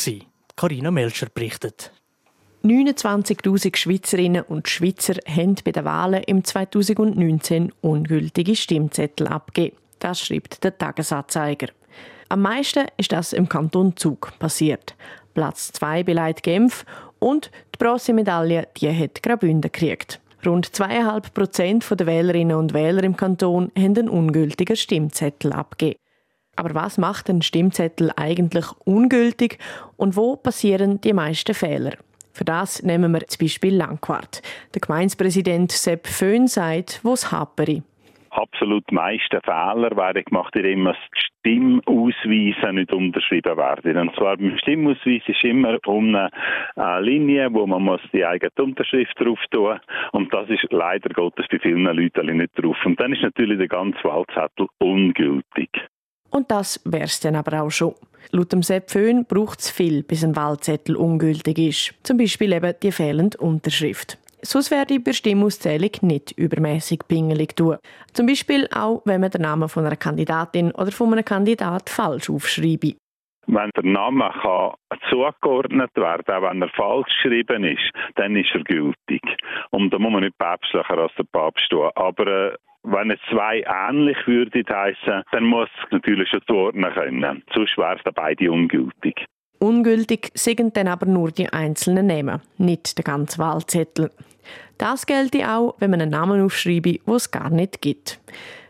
Carina 0.57 0.91
Melcher 0.91 1.29
berichtet. 1.33 1.91
29.000 2.67 3.77
Schweizerinnen 3.77 4.43
und 4.43 4.69
Schweizer 4.69 5.15
haben 5.29 5.55
bei 5.65 5.71
den 5.71 5.85
Wahlen 5.85 6.23
im 6.25 6.43
2019 6.43 7.73
ungültige 7.81 8.57
Stimmzettel 8.57 9.29
abgegeben. 9.29 9.77
Das 10.01 10.21
schreibt 10.21 10.65
der 10.65 10.77
Tagesanzeiger. 10.77 11.69
Am 12.29 12.43
meisten 12.43 12.87
ist 12.97 13.13
das 13.13 13.33
im 13.33 13.49
Kanton 13.49 13.97
Zug 13.97 14.33
passiert. 14.41 14.97
Platz 15.33 15.71
2 15.73 16.03
beleidigt 16.03 16.43
Genf 16.43 16.85
und 17.21 17.53
die 17.75 17.79
Bronzemedaille 17.79 18.67
die 18.77 18.91
hat 18.91 19.23
Graubünden 19.23 19.71
gekriegt. 19.71 20.21
Rund 20.45 20.67
2,5 20.67 21.33
Prozent 21.33 21.87
der 21.89 22.07
Wählerinnen 22.07 22.57
und 22.57 22.75
Wähler 22.75 23.05
im 23.05 23.17
Kanton 23.17 23.71
haben 23.79 23.97
einen 23.97 24.09
ungültigen 24.09 24.77
Stimmzettel 24.77 25.53
abgegeben. 25.53 26.01
Aber 26.57 26.75
was 26.75 26.99
macht 26.99 27.29
ein 27.29 27.43
Stimmzettel 27.43 28.11
eigentlich 28.17 28.67
ungültig 28.85 29.59
und 29.97 30.17
wo 30.17 30.35
passieren 30.37 31.01
die 31.01 31.13
meisten 31.13 31.55
Fehler? 31.55 31.93
Für 32.37 32.45
das 32.45 32.83
nehmen 32.83 33.13
wir 33.13 33.27
zum 33.29 33.47
Beispiel 33.47 33.75
Langquart. 33.75 34.43
Der 34.75 34.83
Gemeindepräsident 34.83 35.73
Sepp 35.73 36.07
Föhn 36.07 36.47
sagt, 36.47 37.01
wo 37.03 37.15
es 37.15 37.33
hapere 37.33 37.83
absolut 38.37 38.93
meisten 38.93 39.41
Fehler 39.41 39.97
werden 39.97 40.23
gemacht, 40.25 40.55
indem 40.55 40.85
das 40.85 40.97
Stimmausweise 41.41 42.73
nicht 42.75 42.93
unterschrieben 42.93 43.57
werden. 43.57 43.97
Und 43.97 44.15
zwar 44.15 44.37
beim 44.37 44.59
Stimmausweis 44.59 45.23
ist 45.27 45.43
immer 45.43 45.79
um 45.87 46.15
eine 46.15 47.01
Linie, 47.01 47.49
wo 47.55 47.67
man 47.67 47.83
muss 47.83 48.03
die 48.13 48.27
eigene 48.27 48.51
Unterschrift 48.59 49.19
drauf 49.19 49.39
tun 49.51 49.81
und 50.13 50.35
das 50.35 50.51
ist 50.51 50.67
leider 50.71 51.09
Gottes 51.15 51.47
bei 51.51 51.59
vielen 51.59 51.85
Leuten 51.85 52.37
nicht 52.37 52.53
drauf. 52.63 52.77
Und 52.85 53.01
dann 53.01 53.15
ist 53.15 53.23
natürlich 53.23 53.57
der 53.57 53.69
ganze 53.69 54.05
Wahlzettel 54.05 54.67
ungültig. 54.79 55.71
Und 56.31 56.51
das 56.51 56.83
wär's 56.85 57.21
dann 57.21 57.37
aber 57.37 57.63
auch 57.63 57.71
schon. 57.71 57.95
Laut 58.31 58.53
dem 58.53 58.63
Sepp 58.63 58.91
Föhn 58.91 59.25
braucht 59.25 59.61
es 59.61 59.71
viel, 59.71 60.03
bis 60.03 60.25
ein 60.25 60.37
Wahlzettel 60.37 60.97
ungültig 60.97 61.59
ist. 61.59 61.95
Zum 62.03 62.19
Beispiel 62.19 62.53
eben 62.53 62.75
die 62.83 62.93
fehlende 62.93 63.39
Unterschrift. 63.39 64.19
Sonst 64.43 64.71
werde 64.71 64.95
ich 64.95 65.05
bei 65.05 65.13
Stimmauszählung 65.13 65.91
nicht 66.03 66.33
übermäßig 66.33 67.01
pingelig 67.09 67.57
tun. 67.57 67.79
Zum 68.13 68.27
Beispiel 68.27 68.69
auch, 68.75 69.03
wenn 69.05 69.21
man 69.21 69.31
den 69.31 69.43
Namen 69.43 69.69
von 69.69 69.87
einer 69.87 69.97
Kandidatin 69.97 70.71
oder 70.73 70.93
von 70.93 71.13
einem 71.13 71.25
Kandidat 71.25 71.91
falsch 71.91 72.31
aufschreibe. 72.31 72.95
Wenn 73.49 73.71
der 73.77 73.85
Name 73.85 74.31
kann 74.43 74.75
zugeordnet 75.09 75.91
werden 75.95 76.35
auch 76.35 76.51
wenn 76.51 76.63
er 76.63 76.69
falsch 76.71 77.07
geschrieben 77.23 77.65
ist, 77.65 77.91
dann 78.17 78.37
ist 78.37 78.51
er 78.55 78.65
gültig. 78.65 79.23
Und 79.71 79.93
da 79.93 79.99
muss 79.99 80.13
man 80.13 80.23
nicht 80.23 80.39
päpstlicher 80.39 80.99
als 80.99 81.15
der 81.17 81.25
Papst 81.25 81.69
tun. 81.71 81.91
Aber 81.95 82.27
äh, 82.27 82.57
wenn 82.87 83.11
es 83.11 83.19
zwei 83.31 83.65
ähnlich 83.67 84.17
würde 84.27 84.63
heißen, 84.69 85.23
dann 85.33 85.45
muss 85.45 85.69
es 85.85 85.93
natürlich 85.93 86.29
schon 86.29 86.41
zuordnen 86.47 86.93
können. 86.95 87.43
Sonst 87.53 87.77
wäre 87.77 87.97
es 87.97 88.13
beide 88.15 88.51
ungültig. 88.51 89.27
Ungültig 89.59 90.31
sind 90.35 90.77
dann 90.77 90.89
aber 90.89 91.07
nur 91.07 91.31
die 91.31 91.49
einzelnen 91.49 92.07
Namen, 92.07 92.41
nicht 92.59 92.97
der 92.99 93.05
ganze 93.05 93.39
Wahlzettel. 93.39 94.11
Das 94.79 95.07
gelte 95.07 95.51
auch, 95.51 95.75
wenn 95.79 95.91
man 95.91 96.03
einen 96.03 96.11
Namen 96.11 96.45
aufschreibe, 96.45 96.99
wo 97.07 97.17
es 97.17 97.31
gar 97.31 97.51
nicht 97.51 97.81
gibt. 97.81 98.21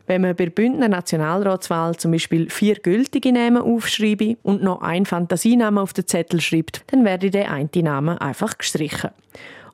Wenn 0.06 0.22
man 0.22 0.36
bei 0.36 0.46
Bündner 0.46 0.88
Nationalratswahl 0.88 1.96
zum 1.96 2.12
Beispiel 2.12 2.48
vier 2.48 2.76
gültige 2.76 3.32
Namen 3.32 3.60
aufschreibe 3.60 4.36
und 4.44 4.62
noch 4.62 4.80
einen 4.80 5.04
Fantasienamen 5.04 5.80
auf 5.80 5.92
den 5.92 6.06
Zettel 6.06 6.40
schreibt, 6.40 6.84
dann 6.92 7.04
werde 7.04 7.30
der 7.30 7.50
eine 7.50 7.68
Name 7.82 8.20
einfach 8.20 8.56
gestrichen. 8.56 9.10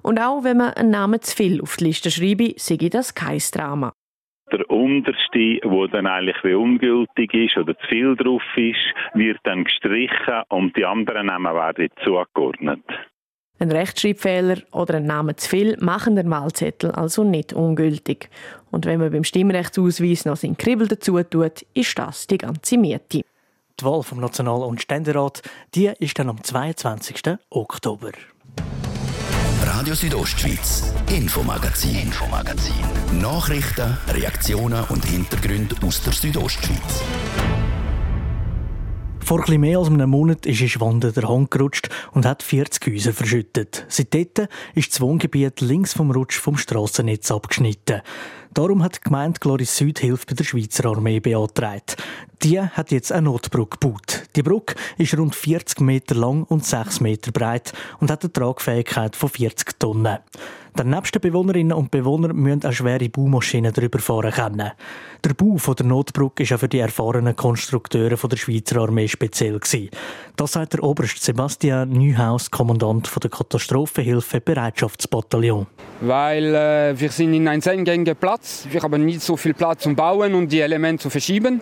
Und 0.01 0.19
auch 0.19 0.43
wenn 0.43 0.57
man 0.57 0.73
einen 0.73 0.91
Namen 0.91 1.21
zu 1.21 1.37
viel 1.37 1.61
auf 1.61 1.77
die 1.77 1.85
Liste 1.85 2.11
schreibe, 2.11 2.55
sei 2.57 2.77
das 2.77 3.15
kein 3.15 3.39
Drama 3.53 3.93
der 4.53 4.71
unterste, 4.71 5.61
wo 5.65 5.87
dann 5.87 6.07
eigentlich 6.07 6.37
wie 6.45 6.55
ungültig 6.55 7.35
ist 7.35 7.57
oder 7.57 7.77
zu 7.79 7.87
viel 7.89 8.15
drauf 8.17 8.43
ist, 8.57 8.95
wird 9.15 9.39
dann 9.45 9.65
gestrichen 9.65 10.43
und 10.49 10.77
die 10.77 10.85
anderen 10.85 11.27
Namen 11.27 11.55
werden 11.55 11.89
zugeordnet. 12.05 12.83
Ein 13.59 13.71
Rechtschreibfehler 13.71 14.59
oder 14.73 14.97
ein 14.97 15.07
Name 15.07 15.37
zu 15.37 15.49
viel 15.49 15.77
machen 15.81 16.17
den 16.17 16.31
Wahlzettel 16.31 16.91
also 16.91 17.23
nicht 17.23 17.53
ungültig. 17.53 18.29
Und 18.71 18.87
wenn 18.87 18.99
man 18.99 19.13
beim 19.13 19.25
Stimmrechtsausweis 19.25 20.25
noch 20.25 20.37
seinen 20.37 20.57
Kribbel 20.57 20.89
dazu 20.89 21.23
tut, 21.23 21.63
ist 21.73 21.97
das 21.99 22.27
die 22.27 22.39
ganze 22.39 22.77
Miete. 22.77 23.23
Die 23.79 23.85
Wahl 23.85 24.03
vom 24.03 24.21
National- 24.21 24.65
und 24.65 24.83
Ständerat 24.83 25.43
die 25.75 25.93
ist 26.01 26.19
dann 26.19 26.29
am 26.29 26.43
22. 26.43 27.37
Oktober. 27.51 28.11
Radio 29.75 29.95
Südostschweiz, 29.95 30.93
Infomagazin, 31.09 31.97
Infomagazin. 32.03 32.75
Nachrichten, 33.23 33.97
Reaktionen 34.07 34.85
und 34.91 35.03
Hintergründe 35.07 35.75
aus 35.83 36.03
der 36.03 36.13
Südostschweiz. 36.13 37.03
Vor 39.25 39.41
etwas 39.41 39.57
mehr 39.57 39.79
als 39.79 39.89
einem 39.89 40.11
Monat 40.11 40.45
ist 40.45 40.61
in 40.61 40.69
Schwanden 40.69 41.15
der 41.15 41.27
Hang 41.27 41.49
gerutscht 41.49 41.89
und 42.13 42.27
hat 42.27 42.43
40 42.43 42.87
Häuser 42.87 43.15
verschüttet. 43.15 43.87
Seitdem 43.89 44.47
ist 44.75 44.93
das 44.93 45.01
Wohngebiet 45.01 45.63
links 45.63 45.95
vom 45.95 46.11
Rutsch 46.11 46.39
vom 46.39 46.59
Strassennetz 46.59 47.31
abgeschnitten. 47.31 48.03
Darum 48.55 48.83
hat 48.83 48.97
die 48.97 49.01
Gemeinde 49.01 49.41
Gloris 49.41 49.79
Süd 49.79 49.99
Hilfe 49.99 50.27
bei 50.29 50.35
der 50.35 50.45
Schweizer 50.45 50.85
Armee 50.85 51.21
beantragt. 51.21 51.97
Die 52.43 52.61
hat 52.61 52.91
jetzt 52.91 53.11
eine 53.11 53.23
Notbrücke 53.23 53.79
gebaut. 53.79 54.25
Die 54.37 54.43
Brücke 54.43 54.75
ist 54.99 55.17
rund 55.17 55.35
40 55.35 55.81
Meter 55.81 56.15
lang 56.17 56.45
und 56.45 56.65
6 56.65 57.01
Meter 57.01 57.33
breit 57.33 57.73
und 58.01 58.11
hat 58.11 58.25
eine 58.25 58.33
Tragfähigkeit 58.33 59.17
von 59.17 59.31
40 59.31 59.79
Tonnen. 59.79 60.19
Die 60.79 60.85
nächsten 60.85 61.21
Bewohnerinnen 61.21 61.77
und 61.77 61.91
Bewohner 61.91 62.33
müssen 62.33 62.65
auch 62.65 62.73
schwere 62.73 63.09
Baumaschinen 63.11 63.75
darüber 63.75 63.99
fahren 63.99 64.33
können. 64.33 64.73
Der 65.23 65.35
Bau 65.35 65.75
der 65.75 65.85
Notbrücke 65.87 66.49
war 66.49 66.57
auch 66.57 66.61
für 66.61 66.69
die 66.69 66.79
erfahrenen 66.79 67.37
Konstrukteure 67.37 68.17
der 68.17 68.37
Schweizer 68.39 68.81
Armee 68.81 69.07
speziell. 69.07 69.61
Das 70.37 70.53
sagt 70.53 70.73
der 70.73 70.83
Oberst 70.83 71.23
Sebastian 71.23 71.91
Neuhaus, 71.91 72.51
Kommandant 72.51 73.11
der 73.23 73.31
Katastrophenhilfe 73.31 74.41
Bereitschaftsbataillon. 74.41 75.67
Weil 76.01 76.55
äh, 76.55 76.99
wir 76.99 77.11
sind 77.11 77.35
in 77.35 77.47
einem 77.47 77.61
sehr 77.61 78.15
Platz. 78.15 78.42
Wir 78.71 78.83
haben 78.83 79.05
nicht 79.05 79.23
so 79.23 79.37
viel 79.37 79.55
Platz 79.55 79.83
zum 79.83 79.97
Bauen 79.97 80.35
und 80.35 80.51
die 80.51 80.61
Elemente 80.61 81.03
zu 81.03 81.11
verschieben. 81.11 81.61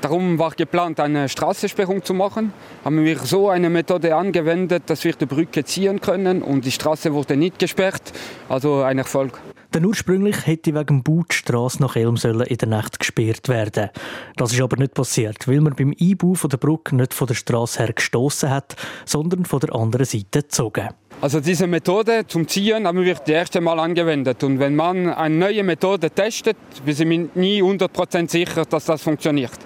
Darum 0.00 0.38
war 0.38 0.50
geplant, 0.50 1.00
eine 1.00 1.28
Straßensperrung 1.28 2.04
zu 2.04 2.12
machen. 2.12 2.52
Haben 2.84 3.04
wir 3.04 3.18
so 3.20 3.48
eine 3.48 3.70
Methode 3.70 4.14
angewendet, 4.14 4.84
dass 4.86 5.04
wir 5.04 5.14
die 5.14 5.26
Brücke 5.26 5.64
ziehen 5.64 6.00
können 6.00 6.42
und 6.42 6.64
die 6.64 6.72
Straße 6.72 7.14
wurde 7.14 7.36
nicht 7.36 7.58
gesperrt. 7.58 8.12
Also 8.48 8.82
ein 8.82 8.98
Erfolg. 8.98 9.40
Denn 9.74 9.84
ursprünglich 9.86 10.46
hätte 10.46 10.72
wegen 10.72 11.02
Bau 11.02 11.24
die 11.28 11.34
Strasse 11.34 11.82
nach 11.82 11.96
Elm 11.96 12.14
in 12.24 12.56
der 12.56 12.68
Nacht 12.68 13.00
gesperrt 13.00 13.48
werden. 13.48 13.90
Das 14.36 14.52
ist 14.52 14.60
aber 14.60 14.76
nicht 14.76 14.94
passiert, 14.94 15.48
weil 15.48 15.60
man 15.60 15.74
beim 15.74 15.92
Einbau 16.00 16.34
von 16.34 16.48
der 16.48 16.58
Brücke 16.58 16.94
nicht 16.94 17.12
von 17.12 17.26
der 17.26 17.34
Strasse 17.34 17.80
her 17.80 17.92
gestoßen 17.92 18.50
hat, 18.50 18.76
sondern 19.04 19.44
von 19.44 19.58
der 19.58 19.74
anderen 19.74 20.06
Seite 20.06 20.42
gezogen. 20.42 20.90
Also 21.20 21.40
diese 21.40 21.66
Methode 21.66 22.24
zum 22.28 22.46
Ziehen 22.46 22.86
haben 22.86 23.02
wir 23.02 23.14
das 23.14 23.26
erste 23.26 23.60
Mal 23.60 23.80
angewendet. 23.80 24.44
Und 24.44 24.60
wenn 24.60 24.76
man 24.76 25.08
eine 25.08 25.34
neue 25.34 25.64
Methode 25.64 26.08
testet, 26.08 26.56
wir 26.84 26.94
sind 26.94 27.34
nie 27.34 27.60
100% 27.60 28.30
sicher, 28.30 28.64
dass 28.66 28.84
das 28.84 29.02
funktioniert. 29.02 29.58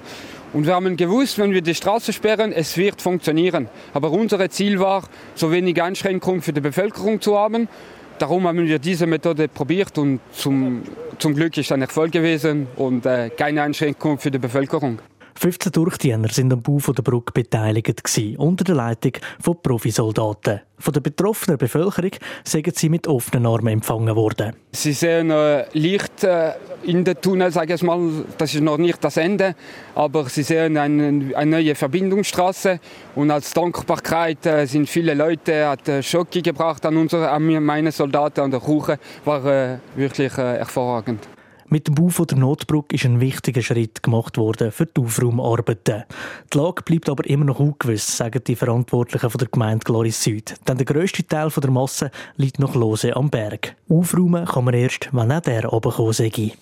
Und 0.55 0.67
wir 0.67 0.75
haben 0.75 0.97
gewusst, 0.97 1.39
wenn 1.39 1.53
wir 1.53 1.61
die 1.61 1.75
Straße 1.75 2.15
sperren, 2.15 2.53
es 2.53 2.79
wird 2.79 3.03
funktionieren. 3.03 3.69
Aber 3.93 4.11
unser 4.11 4.49
Ziel 4.49 4.81
war, 4.81 5.03
so 5.35 5.53
wenig 5.53 5.83
Einschränkungen 5.83 6.41
für 6.41 6.55
die 6.55 6.63
Bevölkerung 6.63 7.21
zu 7.21 7.37
haben. 7.37 7.69
Darum 8.19 8.49
haben 8.49 8.67
wir 8.67 8.79
diese 8.79 9.07
Methode 9.07 9.47
probiert 9.47 9.97
und 9.97 10.21
zum, 10.33 10.83
zum 11.19 11.35
Glück 11.35 11.57
ist 11.57 11.71
ein 11.71 11.83
Erfolg 11.83 12.11
gewesen 12.11 12.67
und 12.77 13.07
äh, 13.07 13.31
keine 13.31 13.63
Einschränkung 13.63 14.19
für 14.19 14.31
die 14.31 14.39
Bevölkerung. 14.39 14.99
15 15.39 15.71
Durchdiener 15.71 16.29
sind 16.31 16.53
am 16.53 16.63
Bau 16.63 16.79
der 16.79 17.03
Brücke 17.03 17.33
beteiligt 17.33 18.03
unter 18.39 18.65
der 18.65 18.75
Leitung 18.75 19.13
von 19.41 19.63
Profisoldaten. 19.63 20.63
Von 20.81 20.93
der 20.93 21.01
betroffenen 21.01 21.57
Bevölkerung 21.57 22.11
sind 22.43 22.77
sie 22.77 22.89
mit 22.89 23.07
offenen 23.07 23.47
Armen 23.47 23.69
empfangen 23.75 24.17
worden. 24.17 24.57
Sie 24.73 24.93
sehen 24.93 25.31
äh, 25.31 25.65
Licht 25.75 26.25
äh, 26.25 26.55
in 26.83 27.05
den 27.05 27.21
Tunnel, 27.21 27.53
sage 27.53 27.75
ich 27.75 27.83
mal. 27.85 28.01
Das 28.37 28.53
ist 28.53 28.63
noch 28.63 28.79
nicht 28.79 29.03
das 29.03 29.17
Ende, 29.17 29.55
aber 29.95 30.29
sie 30.29 30.43
sehen 30.43 30.77
eine, 30.77 31.37
eine 31.37 31.51
neue 31.51 31.77
Verbindungsstraße 31.77 32.81
und 33.15 33.31
als 33.31 33.53
Dankbarkeit 33.53 34.45
äh, 34.45 34.67
sind 34.67 34.89
viele 34.89 35.15
Leute 35.15 35.69
hat 35.69 35.89
äh, 35.89 36.03
Schocke 36.03 36.43
gebracht 36.43 36.85
an 36.85 36.97
unsere, 36.97 37.31
an 37.31 37.45
meine 37.65 37.93
Soldaten 37.93 38.41
an 38.41 38.51
der 38.51 38.61
Kuche, 38.61 38.99
war 39.25 39.45
äh, 39.47 39.79
wirklich 39.95 40.33
äh, 40.37 40.59
hervorragend. 40.59 41.29
Mit 41.71 41.87
dem 41.87 41.97
Bau 41.97 42.25
der 42.25 42.39
Notbrücke 42.39 42.95
ist 42.95 43.05
ein 43.05 43.21
wichtiger 43.21 43.61
Schritt 43.61 44.03
gemacht 44.03 44.39
worden 44.39 44.73
für 44.73 44.87
die 44.87 45.03
Aufraumarbeiten. 45.03 46.05
Die 46.51 46.57
Lage 46.57 46.83
bleibt 46.83 47.11
aber 47.11 47.27
immer 47.27 47.45
noch 47.45 47.61
ungewiss, 47.61 48.17
sagen 48.17 48.43
die 48.47 48.57
Verantwortlichen 48.57 49.29
von 49.29 49.39
der 49.39 49.49
Gemeinde 49.49 49.85
Gloris 49.85 50.23
Süd. 50.23 50.55
Denn 50.67 50.79
der 50.79 50.87
grösste 50.87 51.27
Teil 51.27 51.51
der 51.51 51.71
Masse 51.71 52.11
liegt 52.37 52.59
noch 52.59 52.75
lose 52.75 53.15
am 53.15 53.29
Berg. 53.29 53.77
Aufräumen 53.91 54.47
kann 54.47 54.65
man 54.65 54.73
erst, 54.73 55.11
wenn 55.13 55.31
auch 55.31 55.41
der 55.43 55.67
runterkommen 55.67 56.15
sei. 56.15 56.53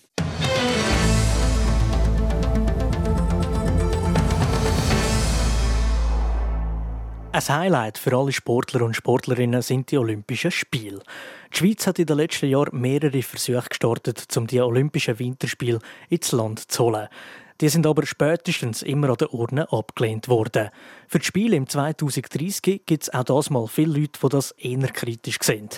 Ein 7.37 7.49
Highlight 7.49 7.99
für 7.99 8.16
alle 8.16 8.33
Sportler 8.33 8.81
und 8.81 8.97
Sportlerinnen 8.97 9.61
sind 9.61 9.90
die 9.90 9.99
Olympischen 9.99 10.50
Spiele. 10.50 11.02
Die 11.52 11.59
Schweiz 11.59 11.87
hat 11.87 11.99
in 11.99 12.07
den 12.07 12.16
letzten 12.16 12.49
Jahren 12.49 12.81
mehrere 12.81 13.21
Versuche 13.21 13.69
gestartet, 13.69 14.35
um 14.38 14.47
die 14.47 14.59
Olympischen 14.59 15.19
Winterspiele 15.19 15.81
ins 16.09 16.33
Land 16.33 16.73
zu 16.73 16.85
holen. 16.85 17.09
Die 17.61 17.69
sind 17.69 17.87
aber 17.87 18.07
spätestens 18.07 18.81
immer 18.81 19.11
an 19.11 19.16
den 19.16 19.28
Urne 19.28 19.71
abgelehnt 19.71 20.28
worden. 20.28 20.71
Für 21.09 21.19
die 21.19 21.26
Spiele 21.26 21.57
im 21.57 21.69
2030 21.69 22.87
gibt 22.87 23.02
es 23.02 23.12
auch 23.12 23.25
das 23.25 23.50
mal 23.50 23.66
viele 23.66 24.00
Leute, 24.00 24.19
die 24.19 24.28
das 24.31 24.52
eher 24.52 24.88
kritisch 24.88 25.37
sehen. 25.43 25.69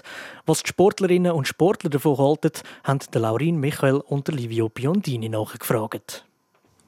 Was 0.47 0.63
die 0.63 0.69
Sportlerinnen 0.69 1.33
und 1.33 1.49
Sportler 1.49 1.91
davon 1.91 2.19
halten, 2.19 2.53
haben 2.85 3.01
Laurin 3.15 3.59
Michael 3.59 3.97
und 3.97 4.29
Livio 4.29 4.69
Biondini 4.69 5.29
nachgefragt. 5.29 6.28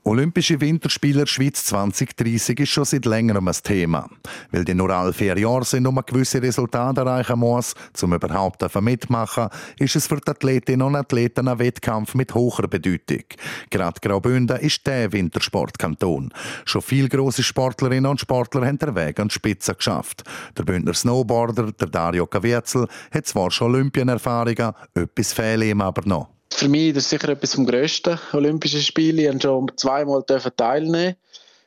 Olympische 0.03 0.59
Winterspiele 0.63 1.27
Schweiz 1.27 1.63
2030 1.65 2.61
ist 2.61 2.71
schon 2.71 2.87
seit 2.87 3.05
längerem 3.05 3.47
ein 3.47 3.57
Thema. 3.63 4.09
Weil 4.51 4.65
die 4.65 4.73
nur 4.73 4.89
alle 4.89 5.13
vier 5.13 5.39
Jahre 5.39 5.67
sind, 5.67 5.87
um 5.87 6.01
gewisse 6.07 6.43
Resultate 6.43 7.01
erreichen 7.01 7.39
muss, 7.39 7.75
um 8.01 8.15
überhaupt 8.15 8.63
mitmachen, 8.81 9.49
ist 9.79 9.97
es 9.97 10.07
für 10.07 10.17
die 10.17 10.31
Athletinnen 10.31 10.87
und 10.87 10.97
Athleten 10.97 11.49
ein 11.49 11.59
Wettkampf 11.59 12.15
mit 12.15 12.35
hoher 12.35 12.67
Bedeutung. 12.67 13.25
Gerade 13.69 14.01
Graubünden 14.01 14.57
ist 14.57 14.87
der 14.87 15.13
Wintersportkanton. 15.13 16.33
Schon 16.65 16.83
viele 16.83 17.11
grosse 17.11 17.43
Sportlerinnen 17.43 18.11
und 18.11 18.21
Sportler 18.21 18.67
haben 18.67 18.79
den 18.79 18.95
Weg 18.95 19.21
an 19.21 19.29
die 19.29 19.35
Spitze 19.35 19.75
geschafft. 19.75 20.25
Der 20.57 20.63
Bündner 20.63 20.95
Snowboarder, 20.95 21.73
der 21.73 21.89
Dario 21.89 22.27
Caviezel, 22.27 22.89
hat 23.13 23.27
zwar 23.27 23.51
schon 23.51 23.75
Olympienerfahrungen, 23.75 24.73
etwas 24.95 25.35
fehlt 25.35 25.63
ihm 25.63 25.83
aber 25.83 26.03
noch. 26.07 26.40
Für 26.53 26.69
mich 26.69 26.93
das 26.93 27.05
ist 27.05 27.11
sicher 27.11 27.29
etwas 27.31 27.55
vom 27.55 27.67
grössten 27.67 28.19
Olympischen 28.33 28.81
Spiel. 28.81 29.19
Ich 29.19 29.27
durfte 29.27 29.43
schon 29.43 29.71
zweimal 29.77 30.23
teilnehmen. 30.25 31.17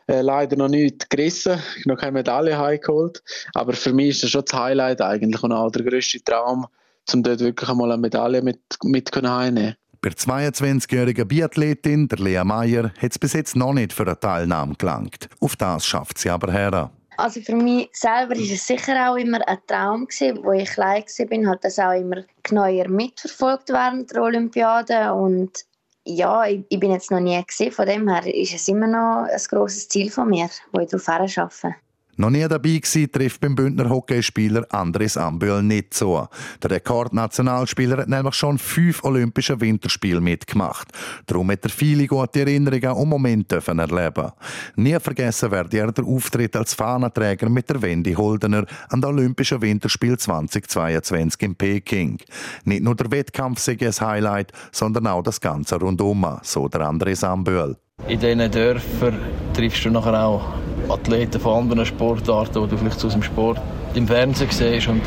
Äh, 0.07 0.21
leider 0.21 0.57
noch 0.57 0.67
nicht 0.67 1.09
gerissen, 1.09 1.61
noch 1.85 1.97
keine 1.97 2.11
Medaille 2.11 2.57
heimgeholt. 2.57 3.23
Aber 3.53 3.73
für 3.73 3.93
mich 3.93 4.09
ist 4.09 4.23
das 4.23 4.31
schon 4.31 4.43
das 4.45 4.59
Highlight 4.59 5.01
eigentlich 5.01 5.41
und 5.41 5.53
auch 5.53 5.71
der 5.71 5.83
grösste 5.83 6.21
Traum, 6.21 6.67
um 7.13 7.23
dort 7.23 7.39
wirklich 7.39 7.69
einmal 7.69 7.91
eine 7.91 8.01
Medaille 8.01 8.41
mit, 8.41 8.59
mit 8.83 9.09
heimnehmen 9.15 9.75
bei 10.03 10.09
der 10.09 10.17
22-jährigen 10.17 11.25
Biathletin, 11.25 12.09
der 12.09 12.19
Lea 12.19 12.43
Meyer, 12.43 12.91
hat 12.97 13.11
es 13.11 13.17
bis 13.17 13.31
jetzt 13.31 13.55
noch 13.55 13.71
nicht 13.71 13.93
für 13.93 14.03
eine 14.03 14.19
Teilnahme 14.19 14.75
gelangt. 14.75 15.29
Auf 15.39 15.55
das 15.55 15.85
schafft 15.85 16.17
sie 16.17 16.29
aber 16.29 16.51
her. 16.51 16.91
Also 17.17 17.41
für 17.41 17.55
mich 17.55 17.89
selber 17.93 18.35
ist 18.35 18.51
es 18.51 18.65
sicher 18.65 19.09
auch 19.09 19.15
immer 19.15 19.45
ein 19.47 19.59
Traum 19.67 20.07
gewesen, 20.07 20.43
wo 20.43 20.51
ich 20.51 20.69
klein 20.69 21.03
war, 21.03 21.49
habe 21.49 21.59
das 21.61 21.79
auch 21.79 21.91
immer 21.91 22.23
genauer 22.41 22.87
mitverfolgt 22.87 23.69
während 23.69 24.11
der 24.11 24.23
Olympiade 24.23 25.13
und 25.13 25.65
ja, 26.05 26.45
ich, 26.45 26.65
ich 26.69 26.79
bin 26.79 26.91
jetzt 26.91 27.11
noch 27.11 27.19
nie 27.19 27.41
gesehen, 27.45 27.71
von 27.71 27.85
dem 27.85 28.09
her 28.09 28.25
ist 28.25 28.53
es 28.53 28.67
immer 28.67 28.87
noch 28.87 29.27
ein 29.29 29.41
grosses 29.49 29.87
Ziel 29.87 30.11
von 30.11 30.29
mir, 30.29 30.49
wo 30.71 30.81
ich 30.81 30.89
darauf 30.89 31.07
arbeite. 31.09 31.75
Noch 32.15 32.29
nie 32.29 32.47
dabei 32.47 32.77
gewesen, 32.77 33.11
trifft 33.11 33.41
beim 33.41 33.55
Bündner 33.55 33.89
Hockeyspieler 33.89 34.65
Andres 34.69 35.17
Ambühl 35.17 35.63
nicht 35.63 35.95
so. 35.95 36.27
Der 36.61 36.71
Rekordnationalspieler 36.71 37.97
hat 37.97 38.07
nämlich 38.07 38.35
schon 38.35 38.59
fünf 38.59 39.03
Olympische 39.03 39.59
Winterspiele 39.59 40.21
mitgemacht. 40.21 40.89
Darum 41.25 41.49
hat 41.49 41.63
er 41.63 41.71
viele 41.71 42.05
gute 42.05 42.41
Erinnerungen 42.41 42.91
und 42.91 43.09
Momente 43.09 43.61
erleben 43.65 44.31
Nie 44.75 44.99
vergessen 44.99 45.49
werde 45.49 45.77
er 45.77 45.91
der 45.91 46.05
Auftritt 46.05 46.55
als 46.55 46.73
Fahnenträger 46.75 47.49
mit 47.49 47.69
der 47.69 47.81
Wendy 47.81 48.13
Holdener 48.13 48.65
an 48.89 49.01
den 49.01 49.09
Olympischen 49.09 49.61
Winterspielen 49.61 50.19
2022 50.19 51.41
in 51.41 51.55
Peking. 51.55 52.19
Nicht 52.65 52.83
nur 52.83 52.95
der 52.95 53.09
Wettkampf 53.09 53.59
sei 53.59 53.77
ein 53.79 53.91
Highlight, 53.91 54.51
sondern 54.71 55.07
auch 55.07 55.23
das 55.23 55.41
Ganze 55.41 55.79
rundum, 55.79 56.25
so 56.43 56.67
der 56.67 56.81
Andres 56.81 57.23
Ambühl. 57.23 57.75
In 58.07 58.19
diesen 58.19 58.51
Dörfern 58.51 59.17
triffst 59.53 59.85
du 59.85 59.89
nachher 59.89 60.25
auch 60.25 60.43
Athleten 60.89 61.39
von 61.39 61.63
anderen 61.63 61.85
Sportarten, 61.85 62.63
die 62.63 62.69
du 62.69 62.77
vielleicht 62.77 63.03
aus 63.03 63.13
dem 63.13 63.23
Sport 63.23 63.61
im 63.95 64.07
Fernsehen 64.07 64.51
siehst. 64.51 64.87
Und 64.87 65.01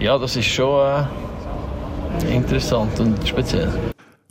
ja, 0.00 0.18
das 0.18 0.34
ist 0.34 0.48
schon 0.48 1.06
äh, 2.26 2.34
interessant 2.36 2.98
und 2.98 3.26
speziell. 3.26 3.72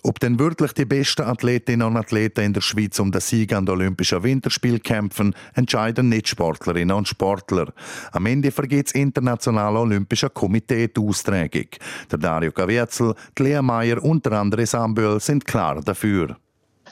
Ob 0.04 0.20
denn 0.20 0.38
wirklich 0.38 0.74
die 0.74 0.84
besten 0.84 1.22
Athletinnen 1.22 1.88
und 1.88 1.96
Athleten 1.96 2.42
in 2.42 2.52
der 2.52 2.60
Schweiz 2.60 3.00
um 3.00 3.10
den 3.10 3.22
Sieg 3.22 3.54
an 3.54 3.66
den 3.66 3.76
Olympischen 3.76 4.22
Winterspielen 4.22 4.84
kämpfen, 4.84 5.34
entscheiden 5.54 6.10
nicht 6.10 6.28
Sportlerinnen 6.28 6.96
und 6.96 7.08
Sportler. 7.08 7.72
Am 8.12 8.26
Ende 8.26 8.52
vergeht 8.52 8.88
das 8.88 8.96
Internationale 8.96 9.80
Olympische 9.80 10.30
Komitee 10.30 10.90
die 10.90 11.00
Austragung. 11.00 11.68
Der 12.12 12.20
Dario 12.20 12.52
Caviezel, 12.52 13.16
Lea 13.40 13.62
Meyer 13.62 14.04
und 14.04 14.26
der 14.26 14.34
André 14.34 14.66
Samböl 14.66 15.22
sind 15.22 15.46
klar 15.46 15.82
dafür. 15.82 16.36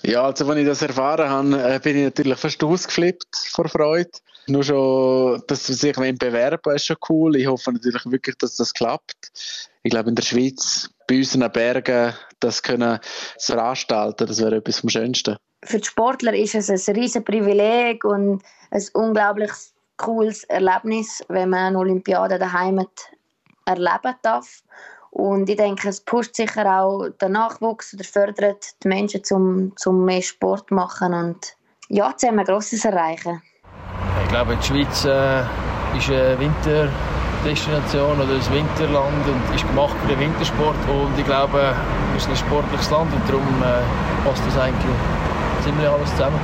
Ja, 0.04 0.24
also 0.24 0.48
als 0.48 0.58
ich 0.58 0.66
das 0.66 0.82
erfahren 0.82 1.30
habe, 1.30 1.76
äh, 1.76 1.80
bin 1.80 1.98
ich 1.98 2.04
natürlich 2.06 2.38
fast 2.38 2.64
ausgeflippt 2.64 3.36
vor 3.52 3.68
Freude. 3.68 4.10
Nur 4.48 4.64
schon, 4.64 5.44
dass 5.48 5.68
sie 5.68 5.74
sich 5.74 5.96
bewerben, 5.96 6.76
ist 6.76 6.86
schon 6.86 6.98
cool. 7.10 7.36
Ich 7.36 7.46
hoffe 7.46 7.72
natürlich 7.72 8.04
wirklich, 8.06 8.36
dass 8.38 8.56
das 8.56 8.74
klappt. 8.74 9.32
Ich 9.84 9.92
glaube, 9.92 10.10
in 10.10 10.16
der 10.16 10.24
Schweiz, 10.24 10.90
bei 11.08 11.18
unseren 11.18 11.52
Bergen, 11.52 12.14
das 12.40 12.64
können 12.64 13.00
zu 13.38 13.54
veranstalten, 13.54 14.26
das 14.26 14.42
wäre 14.42 14.56
etwas 14.56 14.80
vom 14.80 14.90
Schönsten. 14.90 15.38
Für 15.64 15.78
die 15.78 15.88
Sportler 15.88 16.34
ist 16.34 16.56
es 16.56 16.70
ein 16.70 16.96
riesiges 16.96 17.24
Privileg 17.24 18.04
und 18.04 18.42
ein 18.72 18.84
unglaublich 18.94 19.52
cooles 19.98 20.44
Erlebnis, 20.46 21.24
wenn 21.28 21.50
man 21.50 21.68
eine 21.68 21.78
Olympiade 21.78 22.40
daheim 22.40 22.84
erleben 23.66 24.16
darf. 24.24 24.64
Und 25.12 25.50
ich 25.50 25.58
denke, 25.58 25.90
es 25.90 26.00
pusht 26.00 26.36
sicher 26.36 26.66
auch 26.82 27.10
den 27.22 27.34
Nachwuchs 27.34 27.94
oder 27.94 28.04
fördert 28.04 28.82
die 28.84 28.88
Menschen 28.88 29.24
zum, 29.24 29.74
zum 29.76 30.06
mehr 30.06 30.22
Sport 30.22 30.70
zu 30.70 30.74
machen 30.74 31.14
und 31.14 31.56
ja, 31.90 32.16
zusammen 32.16 32.46
Grosses 32.46 32.86
erreichen. 32.86 33.42
Ich 34.24 34.30
glaube, 34.30 34.56
die 34.56 34.66
Schweiz 34.66 35.04
äh, 35.04 35.42
ist 35.98 36.10
eine 36.10 36.40
Winterdestination 36.40 38.22
oder 38.22 38.34
ein 38.34 38.54
Winterland 38.54 39.28
und 39.28 39.56
ist 39.56 39.68
gemacht 39.68 39.96
für 40.02 40.08
den 40.16 40.20
Wintersport 40.22 40.78
und 40.90 41.20
ich 41.20 41.26
glaube, 41.26 41.76
wir 42.14 42.20
sind 42.20 42.32
ein 42.32 42.38
sportliches 42.38 42.90
Land 42.90 43.14
und 43.14 43.28
darum 43.28 43.44
äh, 43.62 44.26
passt 44.26 44.42
das 44.48 44.58
eigentlich 44.58 44.96
ziemlich 45.66 45.88
alles 45.90 46.10
zusammen. 46.12 46.40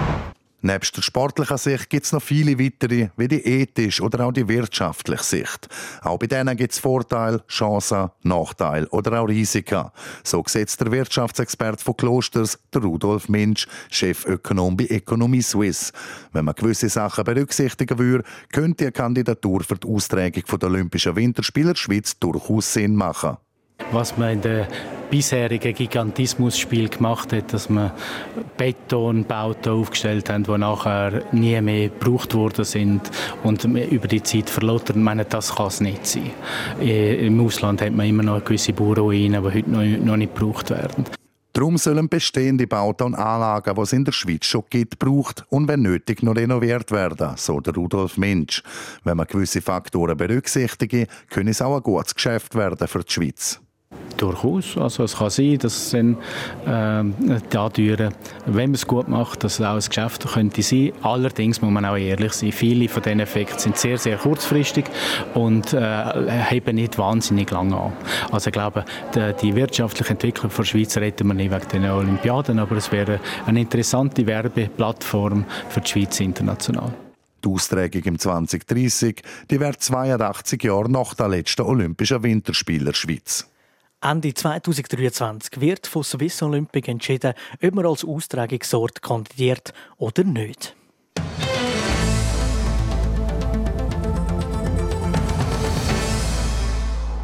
Neben 0.62 0.86
der 0.96 1.02
sportlichen 1.04 1.58
Sicht 1.58 1.90
gibt 1.90 2.06
es 2.06 2.12
noch 2.12 2.22
viele 2.22 2.58
weitere, 2.58 3.10
wie 3.16 3.28
die 3.28 3.46
ethische 3.46 4.02
oder 4.02 4.26
auch 4.26 4.32
die 4.32 4.48
wirtschaftliche 4.48 5.24
Sicht. 5.24 5.70
Auch 6.02 6.18
bei 6.18 6.26
denen 6.26 6.58
gibt 6.58 6.74
es 6.74 6.80
Vorteile, 6.80 7.44
Chancen, 7.48 8.10
Nachteile 8.24 8.90
oder 8.90 9.22
auch 9.22 9.28
Risiken. 9.28 9.92
So 10.24 10.44
sieht 10.48 10.80
der 10.80 10.92
Wirtschaftsexperte 10.92 11.84
von 11.84 11.96
Klosters, 11.96 12.58
der 12.74 12.82
Rudolf 12.82 13.30
Minsch, 13.30 13.68
Chefökonom 13.92 14.76
bei 14.76 14.86
Economie 14.86 15.44
Suisse. 15.44 15.94
Wenn 16.34 16.46
man 16.46 16.56
gewisse 16.56 16.90
Sachen 16.90 17.24
berücksichtigen 17.24 18.00
würde, 18.00 18.24
könnte 18.52 18.86
eine 18.86 18.92
Kandidatur 18.92 19.64
für 19.64 19.78
die 19.78 19.88
Austragung 19.88 20.44
der 20.60 20.70
Olympischen 20.70 21.16
Winterspiele 21.16 21.76
Schweiz 21.76 22.18
durchaus 22.20 22.74
Sinn 22.74 22.96
machen. 22.96 23.38
Was 23.92 24.18
man 24.18 24.34
in 24.34 24.42
der 24.42 24.68
bisherige 25.10 25.72
Gigantismusspiel 25.72 26.90
gemacht 26.90 27.32
hat, 27.32 27.54
dass 27.54 27.70
man 27.70 27.92
Betonbauten 28.58 29.72
aufgestellt 29.72 30.30
haben, 30.30 30.44
die 30.44 30.58
nachher 30.58 31.24
nie 31.32 31.60
mehr 31.62 31.90
gebraucht 31.90 32.36
worden 32.36 32.66
sind 32.66 33.10
und 33.44 33.64
über 33.64 34.08
die 34.08 34.22
Zeit. 34.22 34.52
Ich 34.58 34.96
meine, 34.96 35.24
das 35.24 35.56
kann 35.56 35.68
es 35.68 35.80
nicht 35.80 36.06
sein. 36.06 36.32
Im 36.82 37.40
Ausland 37.40 37.82
hat 37.82 37.94
man 37.94 38.08
immer 38.08 38.24
noch 38.24 38.44
gewisse 38.44 38.74
Bauruinen, 38.74 39.42
die 39.44 39.58
heute 39.58 39.70
noch, 39.70 40.06
noch 40.06 40.18
nicht 40.18 40.36
gebraucht 40.36 40.70
werden. 40.70 41.06
Darum 41.54 41.78
sollen 41.78 42.08
bestehende 42.08 42.68
Bauten 42.68 43.04
und 43.04 43.16
Anlagen, 43.16 43.74
die 43.74 43.82
es 43.82 43.94
in 43.94 44.06
der 44.06 44.12
Schweiz 44.12 44.46
schon 44.46 44.66
gibt, 44.70 45.00
gebraucht 45.00 45.44
und 45.50 45.68
wenn 45.68 45.82
nötig 45.82 46.22
noch 46.22 46.36
renoviert 46.36 46.92
werden, 46.92 47.32
so 47.36 47.60
der 47.62 47.74
Rudolf 47.74 48.18
Mensch. 48.18 48.62
Wenn 49.04 49.18
man 49.18 49.26
gewisse 49.26 49.62
Faktoren 49.62 50.18
berücksichtigt, 50.18 51.10
können 51.30 51.50
es 51.50 51.62
auch 51.62 51.78
ein 51.78 51.82
gutes 51.82 52.14
Geschäft 52.14 52.54
werden 52.54 52.88
für 52.88 53.00
die 53.00 53.12
Schweiz. 53.12 53.60
Durchaus. 54.18 54.78
Also 54.78 55.04
es 55.04 55.16
kann 55.16 55.30
sein, 55.30 55.58
dass 55.60 55.92
dann 55.92 56.18
äh, 56.66 57.40
dadurch, 57.50 58.00
wenn 58.46 58.70
man 58.70 58.74
es 58.74 58.88
gut 58.88 59.08
macht, 59.08 59.44
dass 59.44 59.60
es 59.60 59.66
auch 59.66 59.76
ein 59.76 59.80
Geschäft 59.80 60.28
könnte 60.28 60.62
sein. 60.62 60.92
Allerdings 61.04 61.62
muss 61.62 61.72
man 61.72 61.86
auch 61.86 61.96
ehrlich 61.96 62.34
sein, 62.34 62.52
viele 62.52 62.90
von 62.90 63.04
diesen 63.04 63.20
Effekten 63.20 63.60
sind 63.60 63.78
sehr, 63.78 63.98
sehr 63.98 64.18
kurzfristig 64.18 64.86
und 65.34 65.74
äh, 65.74 66.42
heben 66.50 66.76
nicht 66.76 66.98
wahnsinnig 66.98 67.52
lange 67.52 67.78
an. 67.78 67.94
Also 68.32 68.48
ich 68.48 68.54
glaube, 68.54 68.86
die, 69.14 69.34
die 69.42 69.56
wirtschaftliche 69.56 70.12
Entwicklung 70.12 70.52
der 70.56 70.64
Schweiz 70.64 70.98
retten 70.98 71.28
wir 71.28 71.34
nicht 71.34 71.52
wegen 71.52 71.70
den 71.70 71.92
Olympiaden, 71.92 72.60
aber 72.60 72.76
es 72.78 72.92
wäre 72.92 73.20
eine 73.46 73.62
interessante 73.62 74.26
Werbeplattform 74.26 75.46
für 75.70 75.82
die 75.82 75.88
Schweiz 75.88 76.20
international. 76.20 76.92
Die 77.44 77.50
Austragung 77.50 78.02
im 78.04 78.20
2030 78.20 79.22
die 79.50 79.60
wird 79.60 79.82
82 79.82 80.64
Jahre 80.64 80.90
nach 80.90 81.14
der 81.14 81.28
letzten 81.28 81.62
Olympischen 81.62 82.24
Winterspiele 82.24 82.86
der 82.86 82.94
Schweiz. 82.94 83.48
Ende 84.00 84.32
2023 84.32 85.60
wird 85.60 85.88
von 85.88 86.04
Swiss 86.04 86.44
Olympic 86.44 86.88
entschieden, 86.88 87.34
ob 87.64 87.74
man 87.74 87.88
als 87.88 88.06
Austragungsort 88.06 89.02
kandidiert 89.02 89.74
oder 89.98 90.24
nicht. 90.24 90.76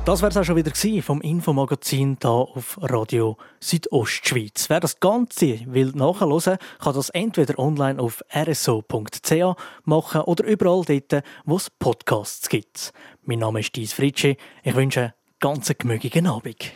Das 0.06 0.22
wäre 0.22 0.32
es 0.32 0.38
auch 0.38 0.44
schon 0.44 0.56
wieder 0.56 0.74
vom 1.04 1.22
Infomagazin 1.22 2.18
hier 2.20 2.30
auf 2.30 2.78
Radio 2.82 3.38
Südostschweiz. 3.62 4.70
Wer 4.70 4.80
das 4.80 5.00
Ganze 5.00 5.62
will 5.68 5.92
nachhören, 5.94 6.58
kann 6.80 6.94
das 6.96 7.10
entweder 7.12 7.58
online 7.60 8.02
auf 8.02 8.22
rso.ch 8.36 9.56
machen 9.86 10.22
oder 10.22 10.44
überall 10.44 10.84
dort, 10.86 11.24
wo 11.46 11.56
es 11.56 11.70
Podcasts 11.70 12.50
gibt. 12.50 12.92
Mein 13.22 13.40
Name 13.40 13.60
ist 13.60 13.76
Dies 13.76 13.94
Fritschi. 13.94 14.38
Ich 14.64 14.76
wünsche 14.76 15.14
ganz 15.44 15.70
gemütlichen 15.78 16.26
Abend. 16.26 16.72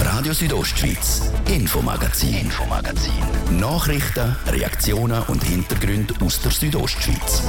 Radio 0.00 0.32
Südostschweiz, 0.32 1.30
Infomagazin, 1.46 2.32
Infomagazin. 2.38 3.12
Nachrichten, 3.60 4.34
Reaktionen 4.46 5.22
und 5.24 5.44
Hintergründe 5.44 6.14
aus 6.24 6.40
der 6.40 6.52
Südostschweiz. 6.52 7.42